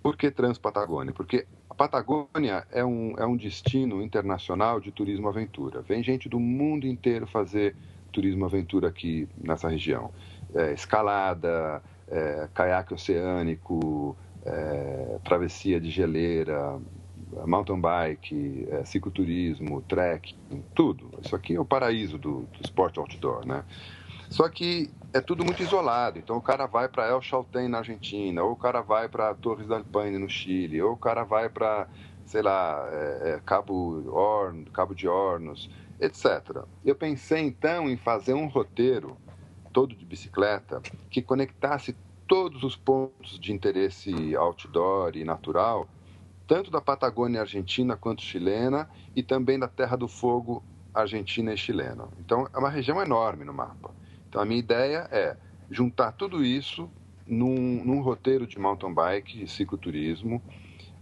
[0.00, 1.12] Por que Transpatagônia?
[1.12, 5.82] Porque a Patagônia é um, é um destino internacional de turismo aventura.
[5.82, 7.74] Vem gente do mundo inteiro fazer
[8.12, 10.12] turismo aventura aqui nessa região.
[10.54, 16.78] É, escalada, é, caiaque oceânico, é, travessia de geleira,
[17.46, 21.10] mountain bike, é, cicloturismo, trekking, tudo.
[21.22, 23.64] Isso aqui é o paraíso do, do esporte outdoor, né?
[24.30, 26.18] Só que é tudo muito isolado.
[26.18, 29.66] Então o cara vai para El Chaltén na Argentina, ou o cara vai para Torres
[29.66, 31.88] del Paine no Chile, ou o cara vai para,
[32.26, 36.62] sei lá, é, é, Cabo, Horn, Cabo de Hornos, etc.
[36.84, 39.16] Eu pensei então em fazer um roteiro
[39.78, 41.94] todo de bicicleta que conectasse
[42.26, 45.86] todos os pontos de interesse outdoor e natural,
[46.48, 52.08] tanto da Patagônia argentina quanto chilena e também da Terra do Fogo argentina e chilena.
[52.18, 53.94] Então é uma região enorme no mapa.
[54.28, 55.36] Então, a minha ideia é
[55.70, 56.90] juntar tudo isso
[57.24, 60.42] num, num roteiro de mountain bike e cicloturismo,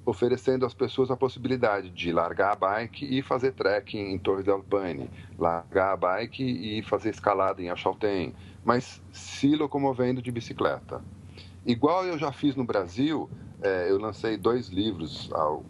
[0.05, 4.63] oferecendo às pessoas a possibilidade de largar a bike e fazer trekking em Torres del
[4.63, 5.09] Paine,
[5.39, 8.35] largar a bike e fazer escalada em Achaltén,
[8.67, 11.01] mas se locomovendo de bicicleta.
[11.65, 13.31] Igual eu já fiz no Brasil,
[13.63, 15.65] é, eu lancei dois livros ao,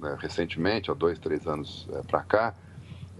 [0.00, 2.54] né, recentemente, há dois, três anos é, para cá,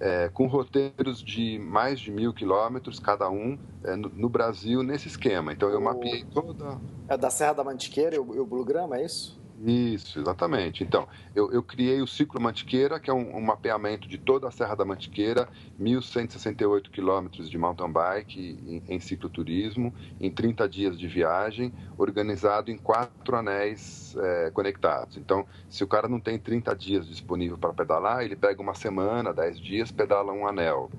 [0.00, 5.08] é, com roteiros de mais de mil quilômetros cada um é, no, no, Brasil nesse
[5.08, 5.52] esquema.
[5.52, 5.84] Então eu o...
[5.84, 6.78] mapeei toda.
[7.06, 9.39] É da Serra da Mantiqueira e o, e o Blue Grama, é isso?
[9.62, 10.82] Isso, exatamente.
[10.82, 14.50] Então, eu, eu criei o Ciclo Mantiqueira, que é um, um, mapeamento de toda a
[14.50, 15.46] Serra da Mantiqueira,
[15.78, 22.78] 1.168 quilômetros de mountain bike em, em cicloturismo, em 30 dias de viagem, organizado em
[22.78, 25.18] quatro anéis é, conectados.
[25.18, 29.30] Então, se o cara não tem 30 dias disponível para pedalar, ele pega uma semana,
[29.30, 30.90] 10 dias, pedala um anel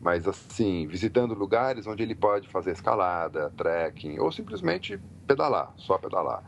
[0.00, 6.44] mas assim, visitando lugares onde ele pode fazer escalada, trekking ou simplesmente pedalar, só pedalar.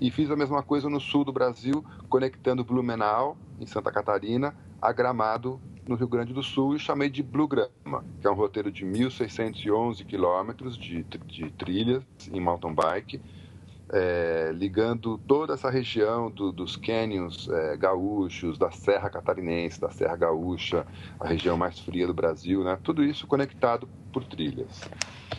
[0.00, 4.92] E fiz a mesma coisa no sul do Brasil, conectando Blumenau, em Santa Catarina, a
[4.92, 8.72] Gramado, no Rio Grande do Sul, e chamei de Blue Grama, que é um roteiro
[8.72, 13.20] de 1.611 quilômetros de, de trilhas em mountain bike,
[13.90, 20.16] é, ligando toda essa região do, dos cânions é, gaúchos, da Serra Catarinense, da Serra
[20.16, 20.86] Gaúcha,
[21.20, 22.78] a região mais fria do Brasil, né?
[22.82, 24.80] tudo isso conectado por trilhas.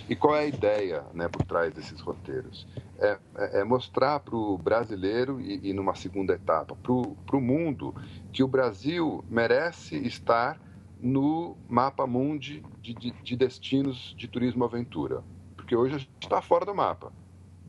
[0.07, 2.67] E qual é a ideia né, por trás desses roteiros?
[2.99, 7.95] É, é, é mostrar para o brasileiro e, e, numa segunda etapa, para o mundo,
[8.31, 10.61] que o Brasil merece estar
[10.99, 15.23] no mapa mundi de, de, de destinos de turismo aventura.
[15.55, 17.11] Porque hoje a gente está fora do mapa.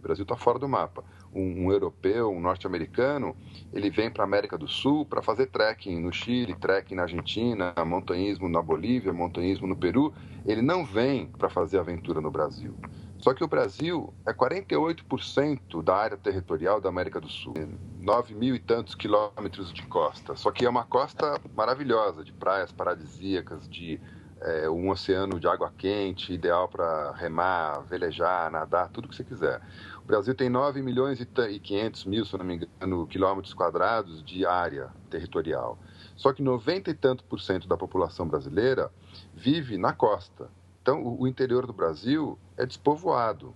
[0.07, 1.05] Brasil está fora do mapa.
[1.35, 3.37] Um, um europeu, um norte-americano,
[3.73, 7.75] ele vem para a América do Sul para fazer trekking no Chile, trekking na Argentina,
[7.85, 10.15] montanhismo na Bolívia, montanhismo no Peru.
[10.47, 12.75] Ele não vem para fazer aventura no Brasil.
[13.19, 17.55] Só que o Brasil é 48% da área territorial da América do Sul.
[18.01, 20.37] 9 mil e tantos quilômetros de costa.
[20.37, 24.01] Só que é uma costa maravilhosa, de praias paradisíacas, de
[24.41, 29.61] é, um oceano de água quente, ideal para remar, velejar, nadar, tudo que você quiser.
[30.07, 34.47] O Brasil tem 9 milhões e 500 mil, se não me engano, quilômetros quadrados de
[34.47, 35.77] área territorial.
[36.15, 38.89] Só que 90 e tanto por cento da população brasileira
[39.35, 40.49] vive na costa.
[40.81, 43.53] Então, o interior do Brasil é despovoado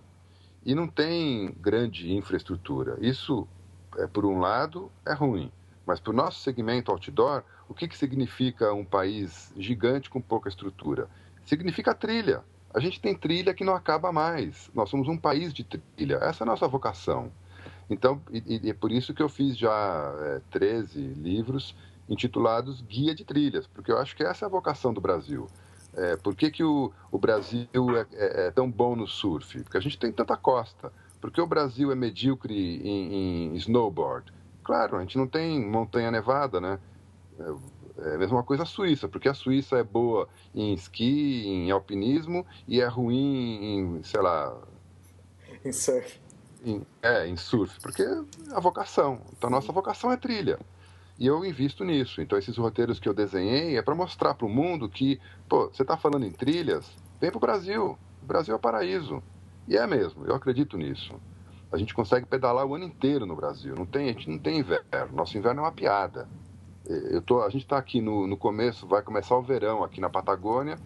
[0.65, 2.97] e não tem grande infraestrutura.
[2.99, 3.47] Isso,
[3.97, 5.49] é, por um lado, é ruim.
[5.85, 10.49] Mas para o nosso segmento outdoor, o que, que significa um país gigante com pouca
[10.49, 11.07] estrutura?
[11.45, 12.43] Significa trilha.
[12.73, 14.69] A gente tem trilha que não acaba mais.
[14.73, 16.15] Nós somos um país de trilha.
[16.21, 17.31] Essa é a nossa vocação.
[17.89, 21.75] Então, e, e é por isso que eu fiz já é, 13 livros
[22.07, 25.47] intitulados Guia de Trilhas, porque eu acho que essa é a vocação do Brasil.
[25.93, 29.61] É, por que, que o, o Brasil é, é, é, tão bom no surf?
[29.63, 30.91] Porque a gente tem tanta costa.
[31.19, 34.31] Por que o Brasil é medíocre em, em snowboard?
[34.63, 36.79] Claro, a gente não tem montanha nevada, né?
[37.97, 42.45] É, a mesma coisa a Suíça, porque a Suíça é boa em esqui, em alpinismo
[42.67, 44.57] e é ruim em, sei lá.
[45.63, 46.19] Em surf.
[46.63, 49.21] Em, é, em surf, porque é a vocação.
[49.33, 50.59] Então, a nossa vocação é trilha.
[51.19, 52.21] E eu invisto nisso.
[52.21, 55.83] Então, esses roteiros que eu desenhei é para mostrar para o mundo que, pô, você
[55.83, 57.97] está falando em trilhas, vem para o Brasil.
[58.21, 59.21] O Brasil é o paraíso.
[59.67, 61.13] E é mesmo, eu acredito nisso.
[61.71, 63.75] A gente consegue pedalar o ano inteiro no Brasil.
[63.75, 65.13] Não tem, a gente não tem inverno.
[65.13, 66.27] Nosso inverno é uma piada.
[67.11, 70.09] Eu tô, a gente está aqui no, no começo, vai começar o verão aqui na
[70.09, 70.77] Patagônia.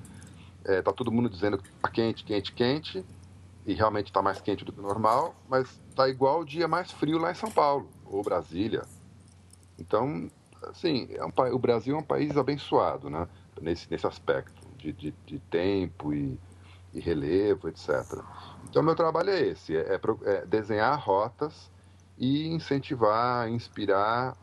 [0.63, 3.05] É, tá todo mundo dizendo que tá quente, quente, quente.
[3.65, 7.17] E realmente está mais quente do que normal, mas tá igual o dia mais frio
[7.17, 8.83] lá em São Paulo, ou Brasília,
[9.79, 10.29] então,
[10.63, 13.27] assim, é um, o Brasil é um país abençoado, né?
[13.61, 16.37] Nesse, nesse aspecto de, de, de tempo e,
[16.93, 17.89] e, relevo, etc.
[18.69, 21.71] Então, meu trabalho é esse: é, é, é desenhar rotas
[22.17, 24.35] e incentivar, inspirar,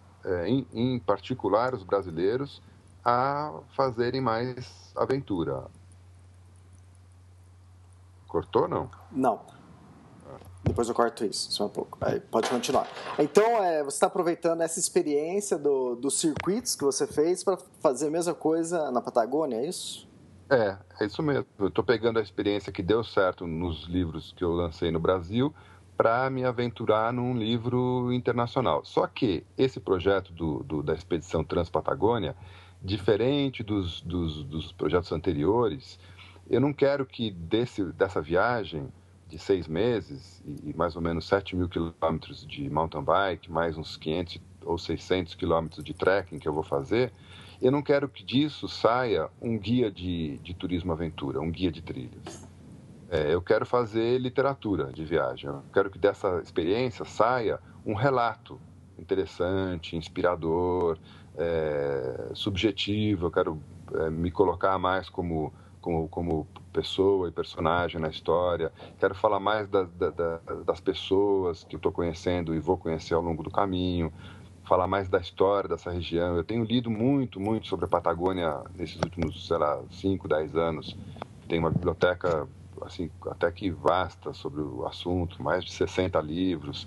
[0.46, 2.62] em, em particular os brasileiros,
[3.04, 5.64] a fazerem mais aventura.
[8.28, 8.90] Cortou não?
[9.10, 9.40] Não.
[10.64, 11.98] Depois eu corto isso, só um pouco.
[12.00, 12.88] Aí pode continuar.
[13.18, 18.06] Então, é, você está aproveitando essa experiência do, dos circuitos que você fez para fazer
[18.06, 20.08] a mesma coisa na Patagônia, é isso?
[20.48, 21.46] É, é isso mesmo.
[21.58, 25.52] Eu estou pegando a experiência que deu certo nos livros que eu lancei no Brasil
[26.02, 28.84] para me aventurar num livro internacional.
[28.84, 32.34] Só que esse projeto do, do da expedição Transpatagônia,
[32.82, 36.00] diferente dos, dos, dos projetos anteriores,
[36.50, 38.88] eu não quero que desse, dessa viagem
[39.28, 43.96] de seis meses e, mais ou menos 7 mil quilômetros de mountain bike, mais uns
[43.96, 47.12] 500 ou 600 quilômetros de trekking que eu vou fazer,
[47.60, 51.80] eu não quero que disso saia um guia de, de turismo aventura, um guia de
[51.80, 52.50] trilhas.
[53.12, 55.50] É, eu quero fazer literatura de viagem.
[55.50, 58.58] Eu quero que dessa experiência saia um relato
[58.98, 60.96] interessante, inspirador,
[61.36, 63.26] é, subjetivo.
[63.26, 63.62] Eu quero
[63.96, 68.72] é, me colocar mais como como, como pessoa e personagem na história.
[68.98, 73.20] Quero falar mais da, da, das pessoas que eu estou conhecendo e vou conhecer ao
[73.20, 74.10] longo do caminho.
[74.64, 76.36] Falar mais da história dessa região.
[76.36, 80.96] Eu tenho lido muito, muito sobre a Patagônia nesses últimos, sei lá, 5, 10 anos.
[81.48, 82.48] Tenho uma biblioteca,
[82.84, 86.86] assim, até que vasta sobre o assunto, mais de 60 livros.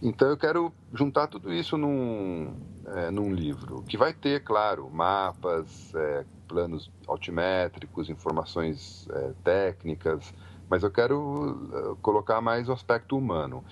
[0.00, 2.54] Então eu quero juntar tudo isso num,
[2.86, 10.32] é, num livro, que vai ter, claro, mapas, é, planos altimétricos, informações é, técnicas,
[10.68, 13.64] mas eu quero é, colocar mais o aspecto humano.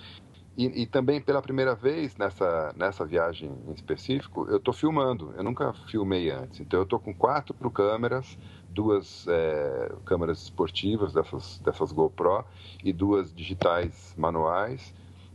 [0.57, 5.31] E, e, também pela primeira vez nessa, nessa viagem em específico, eu estou filmando.
[5.37, 6.59] Eu nunca filmei antes.
[6.59, 8.39] Então eu estou com quatro câmeras,
[8.77, 12.45] duas é, câmeras esportivas dessas, dessas GoPro
[12.83, 14.93] e duas digitais manuais,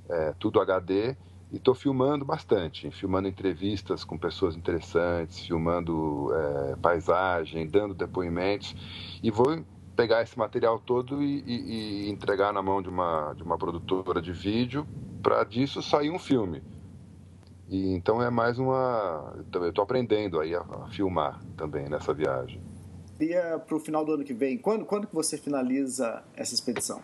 [0.08, 1.16] é, tudo HD
[1.50, 8.76] e estou filmando bastante, filmando entrevistas com pessoas interessantes, filmando é, paisagem, dando depoimentos.
[9.20, 9.64] E vou
[9.96, 14.22] pegar esse material todo e, e, e entregar na mão de uma, de uma produtora
[14.22, 14.86] de vídeo
[15.20, 16.62] para disso sair um filme.
[17.68, 19.34] E, então é mais uma.
[19.52, 22.62] Eu estou aprendendo aí a, a, filmar também nessa viagem.
[23.66, 27.02] Para o final do ano que vem, quando, quando que você finaliza essa expedição?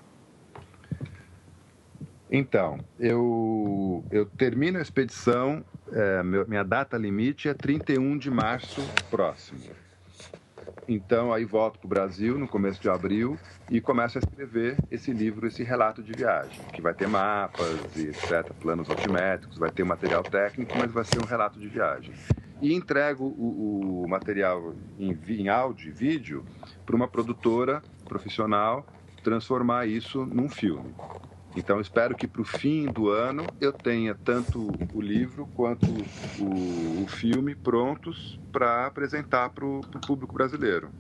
[2.31, 8.83] Então, eu, eu termino a expedição, é, meu, minha data limite é 31 de março
[9.11, 9.61] próximo.
[10.87, 13.39] Então, aí volto para o Brasil no começo de abril
[13.71, 18.53] e começo a escrever esse livro, esse relato de viagem, que vai ter mapas etc.,
[18.59, 22.13] planos altimétricos, vai ter material técnico, mas vai ser um relato de viagem.
[22.61, 26.45] E entrego o, o material em, em áudio e vídeo
[26.85, 28.87] para uma produtora profissional
[29.23, 30.95] transformar isso num filme.
[31.57, 35.87] Então, espero que para o fim do ano eu tenha tanto o livro quanto
[36.39, 40.91] o, o filme prontos para apresentar para o público brasileiro.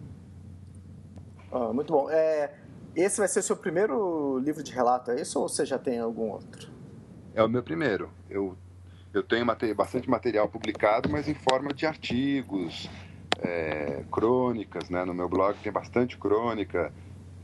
[1.52, 2.10] Ah, muito bom.
[2.10, 2.54] É,
[2.94, 5.38] esse vai ser o seu primeiro livro de relato, é isso?
[5.40, 6.70] Ou você já tem algum outro?
[7.34, 8.10] É o meu primeiro.
[8.28, 8.56] Eu,
[9.12, 9.44] eu tenho
[9.74, 12.88] bastante material publicado, mas em forma de artigos,
[13.40, 14.88] é, crônicas.
[14.90, 15.04] Né?
[15.04, 16.92] No meu blog tem bastante crônica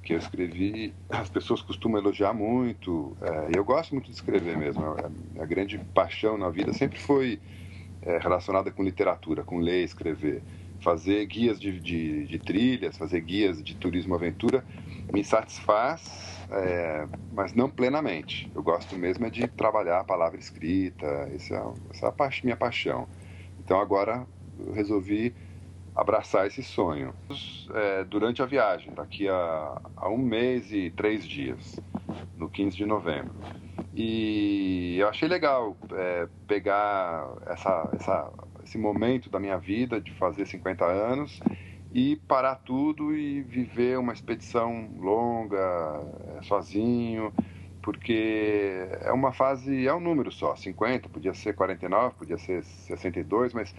[0.02, 3.16] que eu escrevi, as pessoas costumam elogiar muito.
[3.20, 4.84] É, eu gosto muito de escrever mesmo.
[4.84, 7.40] A, a grande paixão na vida sempre foi
[8.02, 10.42] é, relacionada com literatura, com ler, escrever.
[10.80, 14.62] Fazer guias de, de, de trilhas, fazer guias de turismo-aventura
[15.10, 16.02] me satisfaz,
[16.50, 18.50] é, mas não plenamente.
[18.54, 23.08] Eu gosto mesmo é de trabalhar a palavra escrita, essa, essa é a minha paixão.
[23.58, 24.26] Então agora
[24.74, 25.34] resolvi
[25.94, 27.14] abraçar esse sonho.
[27.72, 31.80] É, durante a viagem, daqui a, a, um mês e três dias,
[32.36, 33.34] no 15 de novembro.
[33.94, 38.32] E eu achei legal é, pegar essa, essa,
[38.64, 41.40] esse momento da minha vida de fazer 50 anos
[41.94, 46.02] e parar tudo e viver uma expedição longa,
[46.36, 47.32] é, sozinho,
[47.80, 53.54] porque é uma fase, é um número só, 50, podia ser 49, podia ser 62,
[53.54, 53.72] mas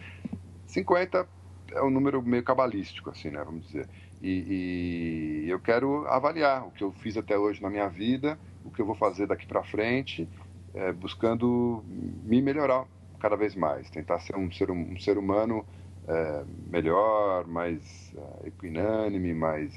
[0.66, 1.28] 50
[1.74, 3.90] é um número meio cabalístico, assim, né, vamos dizer.
[4.22, 8.72] E, e, eu quero avaliar o que eu fiz até hoje na minha vida, o
[8.72, 10.30] que eu vou fazer daqui para frente,
[10.74, 11.84] é, buscando
[12.24, 12.86] me melhorar
[13.20, 15.66] cada vez mais, tentar ser um ser, um ser humano
[16.08, 19.74] é, melhor, mais é, equinânime, mais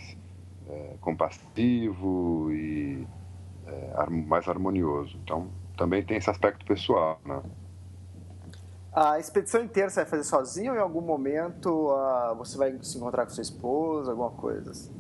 [0.69, 3.07] é, compassivo e
[3.67, 5.17] é, mais harmonioso.
[5.23, 7.43] Então, também tem esse aspecto pessoal, né?
[8.93, 12.99] A expedição inteira você vai fazer sozinho ou em algum momento uh, você vai se
[12.99, 14.93] encontrar com sua esposa, alguma coisa assim?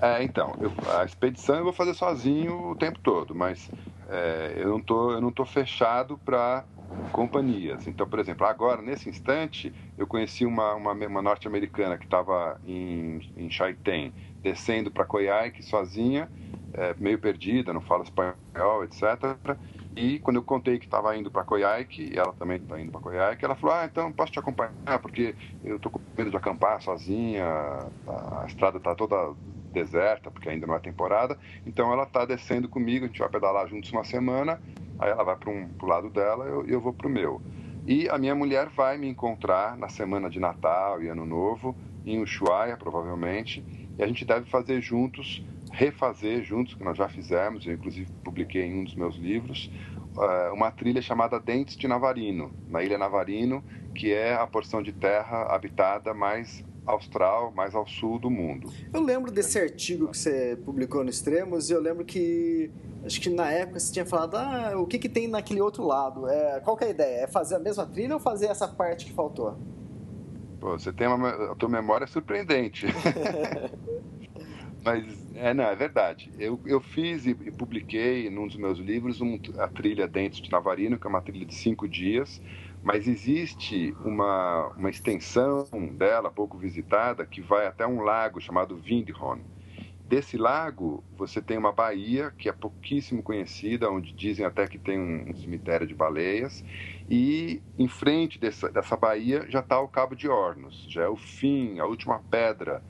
[0.00, 3.70] É, então, eu, a expedição eu vou fazer sozinho o tempo todo, mas
[4.08, 6.64] é, eu não tô, eu não tô fechado para
[7.12, 7.86] companhias.
[7.86, 13.20] Então, por exemplo, agora, nesse instante, eu conheci uma, uma, uma norte-americana que estava em,
[13.36, 14.12] em Chaitén,
[14.42, 16.30] descendo para Coyhaique sozinha,
[16.72, 19.46] é, meio perdida, não fala espanhol, etc.
[19.96, 23.00] E quando eu contei que estava indo para Coyhaique, e ela também está indo para
[23.00, 25.34] Coyhaique, ela falou: Ah, então posso te acompanhar, porque
[25.64, 27.44] eu estou com medo de acampar sozinha,
[28.06, 29.34] a estrada está toda
[29.72, 31.36] deserta, porque ainda não é temporada.
[31.66, 34.60] Então ela está descendo comigo, a gente vai pedalar juntos uma semana,
[35.00, 37.40] aí ela vai para um, o lado dela e eu, eu vou para o meu.
[37.86, 41.74] E a minha mulher vai me encontrar na semana de Natal e Ano Novo,
[42.04, 43.64] em Ushuaia, provavelmente,
[43.98, 48.64] e a gente deve fazer juntos refazer juntos, que nós já fizemos, eu inclusive publiquei
[48.64, 49.70] em um dos meus livros,
[50.18, 54.92] eh, uma trilha chamada Dentes de Navarino, na Ilha Navarino, que é a porção de
[54.92, 58.70] terra habitada mais austral, mais ao sul do mundo.
[58.92, 62.70] Eu lembro desse artigo que você publicou no Extremos e eu lembro que
[63.04, 66.28] acho que na época você tinha falado ah, o que, que tem naquele outro lado.
[66.28, 67.24] É, qual que é a ideia?
[67.24, 69.56] É fazer a mesma trilha ou fazer essa parte que faltou?
[70.60, 72.86] Pô, você tem uma a tua memória é surpreendente.
[74.84, 76.30] Mas é, não, é verdade.
[76.38, 80.50] Eu, eu fiz e, e publiquei num dos meus livros um, a trilha Dentes de
[80.50, 82.40] Navarino, que é uma trilha de cinco dias,
[82.82, 89.42] mas existe uma, uma extensão dela, pouco visitada, que vai até um lago chamado Windhorn.
[90.10, 94.98] Desse lago, você tem uma baía que é pouquíssimo conhecida, onde dizem até que tem
[94.98, 96.64] um, cemitério de baleias,
[97.08, 101.16] e em frente dessa, dessa baía já está o Cabo de Hornos, já é o
[101.16, 102.82] fim, a última pedra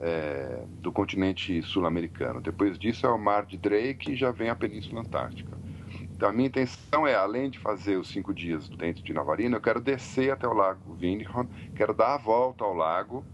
[0.00, 2.40] é, do continente sul-americano.
[2.40, 5.56] Depois disso é o Mar de Drake e já vem a Península Antártica.
[6.20, 9.80] A minha intenção é, além de fazer os cinco dias dentro de Navarino, eu quero
[9.80, 13.24] descer até o Lago Windhorn, quero dar a volta ao lago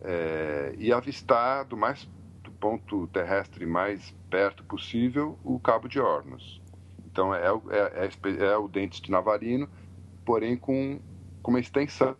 [0.00, 2.08] é, e avistar do mais
[2.42, 6.60] do ponto terrestre mais perto possível o Cabo de Hornos.
[7.06, 9.68] Então, é, é, é, é o Dentes de Navarino,
[10.24, 10.98] porém com,
[11.40, 12.16] com uma extensão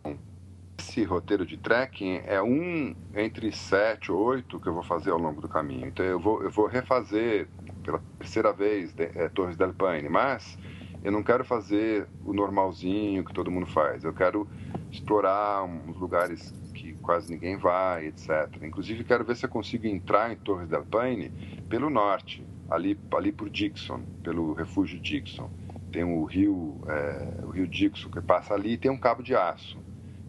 [0.79, 5.19] esse roteiro de trekking é um entre sete ou oito que eu vou fazer ao
[5.19, 5.87] longo do caminho.
[5.87, 7.47] Então eu vou, eu vou refazer
[7.83, 10.57] pela terceira vez é, Torres del Paine, mas
[11.03, 14.03] eu não quero fazer o normalzinho que todo mundo faz.
[14.03, 14.47] Eu quero
[14.91, 18.29] explorar uns lugares que quase ninguém vai, etc.
[18.61, 21.29] Inclusive quero ver se eu consigo entrar em Torres del Paine
[21.69, 25.49] pelo norte, ali, ali por Dixon, pelo refúgio Dixon.
[25.91, 29.33] Tem o rio, é, o rio Dixon que passa ali e tem um cabo de
[29.33, 29.79] aço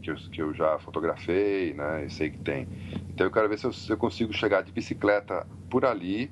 [0.00, 2.04] que eu, que eu já fotografei, né?
[2.04, 2.66] Eu sei que tem.
[3.10, 6.30] Então eu quero ver se eu, se eu consigo chegar de bicicleta por ali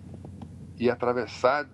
[0.79, 1.69] e atravessar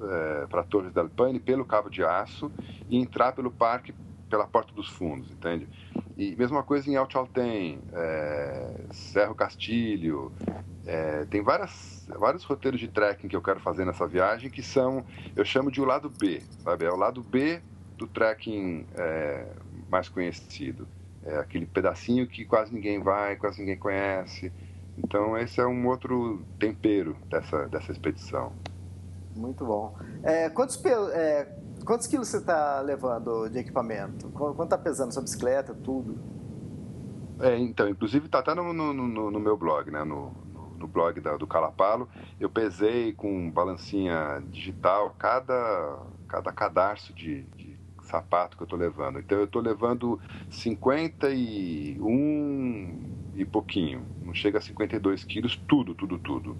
[0.00, 2.50] é, para Torres del Paine pelo Cabo de Aço
[2.88, 3.94] e entrar pelo parque
[4.28, 5.68] pela Porta dos Fundos, entende?
[6.16, 10.32] E mesma coisa em El Chaltén, é, Cerro Castilho,
[10.86, 15.04] é, tem várias, vários roteiros de trekking que eu quero fazer nessa viagem que são,
[15.36, 16.86] eu chamo de o lado B, sabe?
[16.86, 17.60] É o lado B
[17.98, 19.46] do trekking é,
[19.90, 20.88] mais conhecido.
[21.24, 24.50] É aquele pedacinho que quase ninguém vai, quase ninguém conhece.
[24.96, 28.52] Então esse é um outro tempero dessa, dessa expedição.
[29.34, 29.96] Muito bom.
[30.22, 34.28] É, quantos, é, quantos quilos você está levando de equipamento?
[34.30, 36.18] Quanto está pesando sua bicicleta, tudo?
[37.40, 40.04] É, então, inclusive está até no, no, no, no, meu blog, né?
[40.04, 40.32] no,
[40.78, 42.08] no blog da, do Calapalo.
[42.38, 47.72] Eu pesei com balancinha digital cada, cada cadarço de, de
[48.02, 49.18] sapato que eu estou levando.
[49.18, 50.20] Então eu estou levando
[50.50, 51.98] 51 e
[53.52, 56.56] pouquinho, não chega a 52 quilos, tudo, tudo, tudo.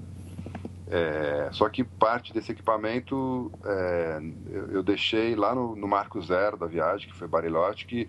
[0.86, 4.20] É, só que parte desse equipamento é,
[4.50, 8.08] eu, eu, deixei lá no, no, marco zero da viagem, que foi Bariloche, que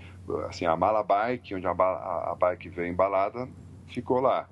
[0.50, 3.48] assim, a mala bike, onde a, a, a bike veio embalada,
[3.88, 4.50] ficou lá.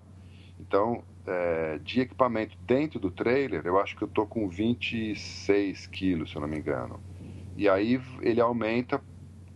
[0.58, 6.32] Então, é, de equipamento dentro do trailer, eu acho que eu tô com 26 quilos,
[6.32, 7.02] se eu não me engano.
[7.58, 9.02] E aí ele aumenta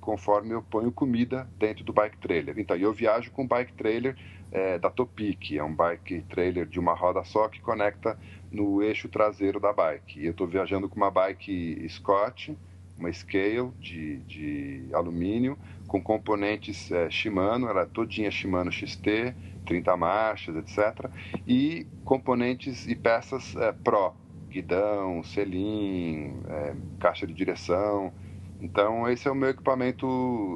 [0.02, 2.60] conforme eu ponho comida dentro do bike trailer.
[2.60, 4.16] Então, eu viajo com bike trailer
[4.56, 8.18] é, da Topic, é um bike trailer de uma roda só que conecta
[8.50, 10.22] no eixo traseiro da bike.
[10.22, 12.58] E eu estou viajando com uma bike Scott,
[12.98, 19.36] uma Scale de, de alumínio, com componentes é, Shimano, ela é todinha Shimano XT,
[19.66, 21.10] 30 marchas, etc.
[21.46, 24.14] E componentes e peças é, Pro,
[24.48, 28.14] guidão, selim, é, caixa de direção.
[28.62, 30.08] Então, esse é o meu equipamento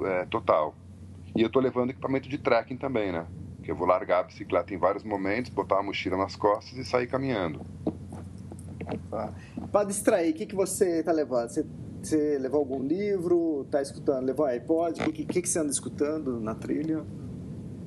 [0.05, 0.73] é, total.
[1.35, 3.27] E eu estou levando equipamento de trekking também, né?
[3.64, 6.86] Que eu vou largar a bicicleta em vários momentos, botar a mochila nas costas e
[6.86, 7.62] sair caminhando.
[9.72, 11.49] Para distrair, o que, que você está levando?
[11.49, 11.66] Você,
[12.01, 13.64] você, levou algum livro?
[13.66, 14.26] Está escutando?
[14.26, 15.01] Levou iPod?
[15.01, 17.05] O que, que, que você anda escutando na trilha?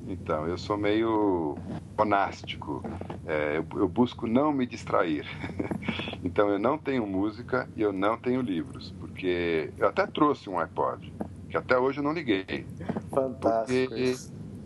[0.07, 1.57] Então, eu sou meio
[1.97, 2.83] monástico.
[3.25, 5.25] É, eu, eu, busco não me distrair.
[6.23, 10.59] então, eu não tenho música e eu não tenho livros, porque eu até trouxe um
[10.59, 11.13] iPod,
[11.49, 12.65] que até hoje eu não liguei.
[13.09, 13.93] Fantástico.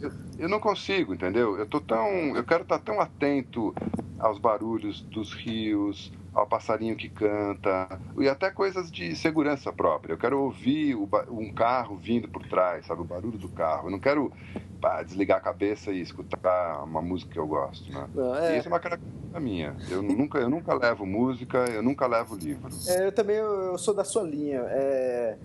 [0.01, 1.57] Eu, eu, não consigo, entendeu?
[1.57, 3.73] Eu tô tão, eu quero estar tão atento
[4.19, 10.13] aos barulhos dos rios, ao passarinho que canta, e até coisas de segurança própria.
[10.13, 13.01] Eu quero ouvir o, um carro vindo por trás, sabe?
[13.01, 13.87] O barulho do carro.
[13.87, 14.31] Eu não quero
[14.79, 18.07] pá, desligar a cabeça e escutar uma música que eu gosto, né?
[18.13, 18.57] Não, é...
[18.57, 19.75] Isso é uma característica minha.
[19.89, 22.69] Eu nunca, eu nunca levo música, eu nunca levo livro.
[22.87, 24.61] É, eu também eu, eu, sou da sua linha.
[24.67, 25.37] É,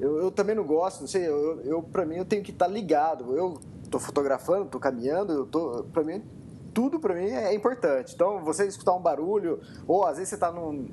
[0.00, 2.66] eu, eu, também não gosto, não sei, eu, eu para mim eu tenho que estar
[2.66, 3.36] tá ligado.
[3.36, 3.60] Eu
[3.92, 6.24] tô fotografando, tô caminhando, eu tô, para mim
[6.72, 8.14] tudo para mim é importante.
[8.14, 10.88] Então, você escutar um barulho, ou às vezes você está num,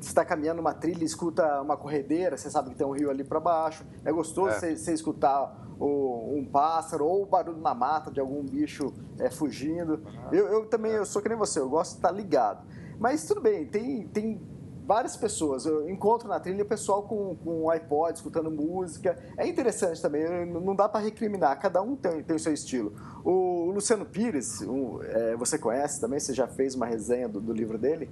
[0.00, 3.24] está caminhando uma trilha e escuta uma corredeira, você sabe que tem um rio ali
[3.24, 3.84] para baixo.
[4.04, 4.58] É gostoso é.
[4.60, 9.28] Você, você, escutar o, um pássaro ou o barulho na mata de algum bicho é,
[9.28, 10.02] fugindo.
[10.30, 12.64] Eu, eu também eu sou que nem você, eu gosto de estar ligado.
[12.98, 14.40] Mas tudo bem, tem, tem
[14.86, 15.64] várias pessoas.
[15.66, 19.18] Eu encontro na trilha pessoal com, com iPod, escutando música.
[19.36, 22.92] É interessante também, não dá para recriminar, cada um tem, tem o seu estilo.
[23.24, 27.52] O Luciano Pires, um, é, você conhece também, você já fez uma resenha do, do
[27.52, 28.08] livro dele.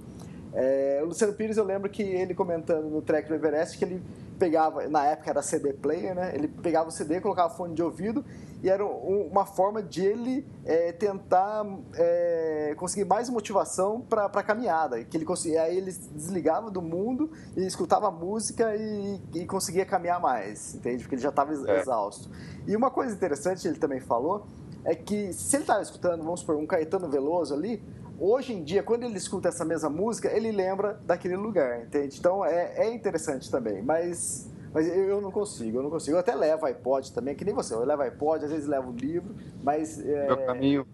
[0.55, 4.03] É, o Luciano Pires, eu lembro que ele comentando no Trek do Everest que ele
[4.39, 6.33] pegava, na época era CD player, né?
[6.35, 8.25] Ele pegava o CD, colocava fone de ouvido
[8.63, 15.03] e era uma forma de ele é, tentar é, conseguir mais motivação para a caminhada.
[15.05, 20.21] Que ele conseguia, aí ele desligava do mundo e escutava música e, e conseguia caminhar
[20.21, 21.03] mais, entende?
[21.03, 21.81] Porque ele já estava é.
[21.81, 22.31] exausto.
[22.67, 24.47] E uma coisa interessante ele também falou
[24.85, 27.83] é que se ele estava escutando, vamos supor, um Caetano Veloso ali,
[28.19, 32.17] hoje em dia, quando ele escuta essa mesma música, ele lembra daquele lugar, entende?
[32.19, 36.17] Então é, é interessante também, mas, mas eu não consigo, eu não consigo.
[36.17, 39.35] Eu até levo iPod também, que nem você, eu levo iPod, às vezes levo livro,
[39.63, 40.05] mas...
[40.05, 40.27] É...
[40.27, 40.87] Meu caminho,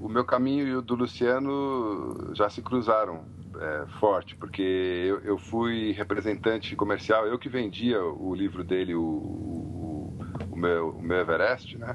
[0.00, 3.20] o meu caminho e o do Luciano já se cruzaram
[3.60, 9.02] é, forte, porque eu, eu, fui representante comercial, eu que vendia o livro dele, o,
[9.02, 10.18] o,
[10.50, 11.94] o meu, o meu Everest, né?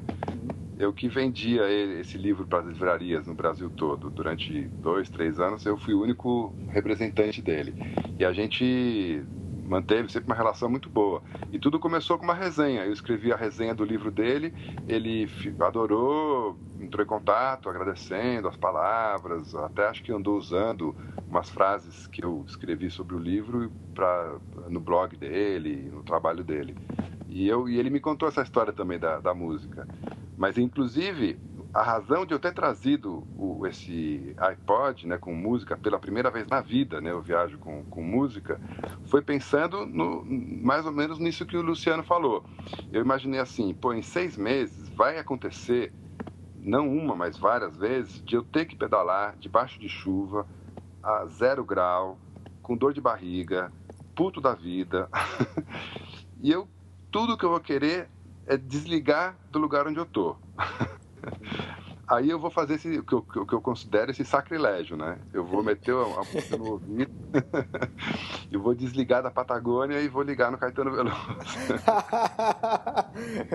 [0.78, 1.70] Eu que vendia
[2.00, 4.10] esse livro para as livrarias no Brasil todo.
[4.10, 7.76] Durante dois, três anos, eu fui o único representante dele.
[8.20, 9.24] E a gente
[9.66, 11.24] manteve sempre uma relação muito boa.
[11.52, 12.86] E tudo começou com uma resenha.
[12.86, 14.54] Eu escrevi a resenha do livro dele,
[14.88, 20.96] ele adorou, entrou em contato, agradecendo as palavras, até acho que andou usando
[21.28, 24.38] umas frases que eu escrevi sobre o livro pra,
[24.70, 26.76] no blog dele, no trabalho dele.
[27.28, 29.88] E, eu, e ele me contou essa história também da, da música.
[30.38, 31.40] Mas, inclusive,
[31.74, 36.48] a razão de eu ter trazido o, esse iPod né, com música pela primeira vez
[36.48, 38.60] na vida, né, eu viajo com, com música,
[39.06, 42.44] foi pensando no, mais ou menos nisso que o Luciano falou.
[42.92, 45.94] Eu imaginei assim, pô, em seis meses vai acontecer,
[46.56, 50.46] não uma, mas várias vezes, de eu ter que pedalar debaixo de chuva,
[51.04, 52.18] a zero grau,
[52.62, 53.72] com dor de barriga,
[54.16, 55.10] puto da vida.
[56.42, 56.68] e eu,
[57.12, 58.10] tudo que eu vou querer
[58.48, 60.36] é desligar do lugar onde eu tô.
[62.08, 65.18] Aí eu vou fazer esse, o, que eu, o que eu considero esse sacrilégio, né?
[65.34, 67.12] Eu vou meter a música no ouvido,
[68.52, 71.18] e vou desligar da Patagônia e vou ligar no Caetano Veloso.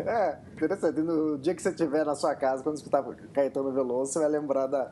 [0.04, 1.00] é, interessante.
[1.00, 4.66] No dia que você estiver na sua casa, quando escutar Caetano Veloso, você vai lembrar,
[4.66, 4.90] da,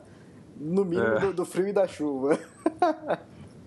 [0.57, 1.19] no mínimo, é.
[1.19, 2.39] do, do frio e da chuva.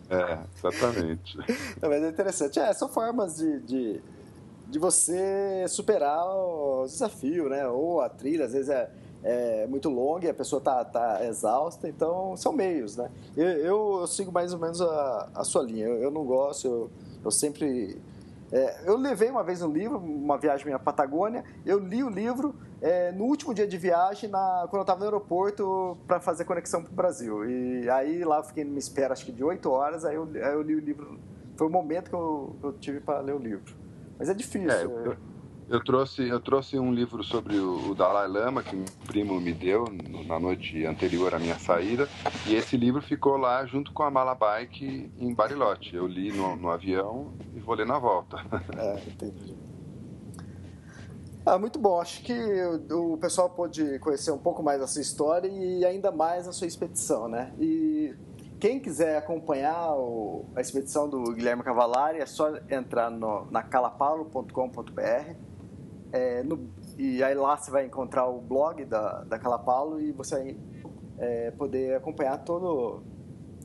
[0.08, 1.36] é, exatamente.
[1.82, 2.58] Não, mas é interessante.
[2.58, 4.02] É, são formas de, de
[4.72, 7.68] de você superar o desafio, né?
[7.68, 8.90] Ou a trilha, às vezes é,
[9.22, 13.10] é muito longa e a pessoa está tá exausta, então são meios, né?
[13.36, 16.66] Eu, eu, eu sigo mais ou menos a, a sua linha, eu, eu não gosto,
[16.66, 16.90] eu,
[17.22, 18.00] eu sempre
[18.50, 22.54] é, eu levei uma vez um livro, uma viagem minha Patagônia, eu li o livro
[22.80, 26.82] é, no último dia de viagem, na, quando eu estava no aeroporto, para fazer conexão
[26.82, 27.48] para o Brasil.
[27.48, 30.54] E aí lá eu fiquei numa espera, acho que de oito horas, aí eu, aí
[30.54, 31.20] eu, li o livro.
[31.56, 33.81] Foi o momento que eu, eu tive para ler o livro.
[34.22, 34.70] Mas é difícil.
[34.70, 35.16] É, eu,
[35.68, 39.84] eu trouxe, eu trouxe um livro sobre o, Dalai Lama, que meu primo me deu
[40.28, 42.08] na noite anterior à minha saída,
[42.46, 45.96] e esse livro ficou lá junto com a mala bike em Barilote.
[45.96, 48.36] Eu li no, no avião e vou ler na volta.
[48.78, 49.56] É, entendi.
[51.44, 52.00] Ah, muito bom.
[52.00, 52.32] Acho que
[52.92, 56.52] o, o pessoal pôde conhecer um pouco mais a sua história e ainda mais a
[56.52, 57.52] sua expedição, né?
[57.58, 58.14] E
[58.62, 65.34] quem quiser acompanhar o, a expedição do Guilherme Cavalari, é só entrar no, na calapalo.com.br
[66.12, 66.44] é,
[66.96, 70.56] e aí lá você vai encontrar o blog da, da Calapalo e você vai
[71.18, 73.02] é, poder acompanhar todo,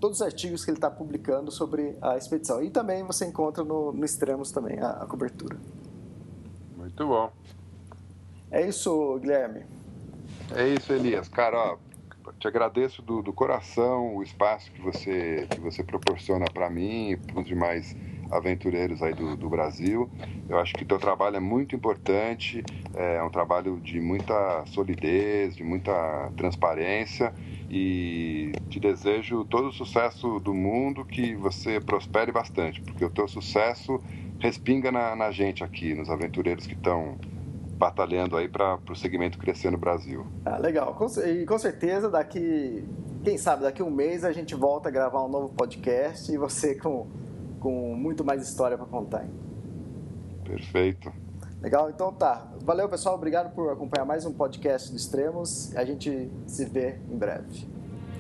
[0.02, 2.64] todos os artigos que ele está publicando sobre a expedição.
[2.64, 5.58] E também você encontra no, no Extremos também a, a cobertura.
[6.76, 7.32] Muito bom.
[8.50, 9.64] É isso, Guilherme.
[10.56, 11.30] É isso, Elias.
[11.30, 11.78] Cara, ó,
[12.40, 17.18] te agradeço do, do, coração o espaço que você, que você proporciona para mim e
[17.18, 17.96] para os demais
[18.30, 20.10] aventureiros aí do, do, Brasil.
[20.48, 22.64] Eu acho que teu trabalho é muito importante,
[22.94, 27.34] é um trabalho de muita solidez, de muita transparência
[27.70, 33.28] e te desejo todo o sucesso do mundo, que você prospere bastante, porque o teu
[33.28, 34.02] sucesso
[34.40, 37.18] respinga na, na gente aqui, nos aventureiros que estão
[37.78, 40.26] batalhando aí para o segmento crescer no Brasil.
[40.44, 40.96] Ah, legal.
[40.96, 42.84] Com, e com certeza daqui,
[43.24, 46.76] quem sabe, daqui um mês a gente volta a gravar um novo podcast e você
[46.76, 47.08] com,
[47.60, 49.24] com muito mais história para contar.
[49.24, 49.32] Hein?
[50.44, 51.12] Perfeito.
[51.62, 52.48] Legal, então tá.
[52.64, 53.16] Valeu, pessoal.
[53.16, 55.76] Obrigado por acompanhar mais um podcast do Extremos.
[55.76, 57.68] A gente se vê em breve.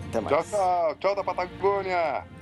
[0.10, 0.49] Até mais.
[0.49, 0.95] Tchau, tchau.
[0.95, 2.37] Tchau da Patagônia.